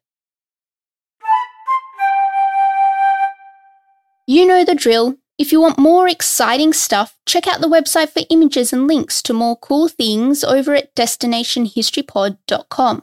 You 4.27 4.47
know 4.47 4.65
the 4.65 4.75
drill. 4.75 5.17
If 5.37 5.51
you 5.51 5.61
want 5.61 5.79
more 5.79 6.09
exciting 6.09 6.73
stuff, 6.73 7.17
check 7.27 7.49
out 7.49 7.61
the 7.61 7.67
website 7.67 8.11
for 8.11 8.23
images 8.31 8.73
and 8.73 8.87
links 8.87 9.21
to 9.23 9.33
more 9.33 9.57
cool 9.57 9.89
things 9.89 10.45
over 10.45 10.75
at 10.75 10.95
destinationhistorypod.com. 10.95 13.03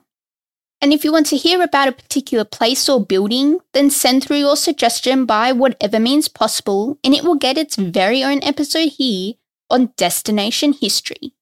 And 0.83 0.93
if 0.93 1.03
you 1.03 1.11
want 1.11 1.27
to 1.27 1.37
hear 1.37 1.61
about 1.61 1.89
a 1.89 1.91
particular 1.91 2.43
place 2.43 2.89
or 2.89 3.05
building, 3.05 3.59
then 3.73 3.91
send 3.91 4.23
through 4.23 4.37
your 4.37 4.55
suggestion 4.55 5.25
by 5.25 5.51
whatever 5.51 5.99
means 5.99 6.27
possible, 6.27 6.97
and 7.03 7.13
it 7.13 7.23
will 7.23 7.35
get 7.35 7.57
its 7.57 7.75
very 7.75 8.23
own 8.23 8.41
episode 8.43 8.93
here 8.93 9.33
on 9.69 9.93
Destination 9.97 10.73
History. 10.73 11.33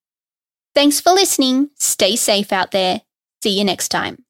Thanks 0.76 1.00
for 1.00 1.12
listening. 1.12 1.70
Stay 1.76 2.16
safe 2.16 2.52
out 2.52 2.72
there. 2.72 3.02
See 3.42 3.58
you 3.58 3.64
next 3.64 3.90
time. 3.90 4.26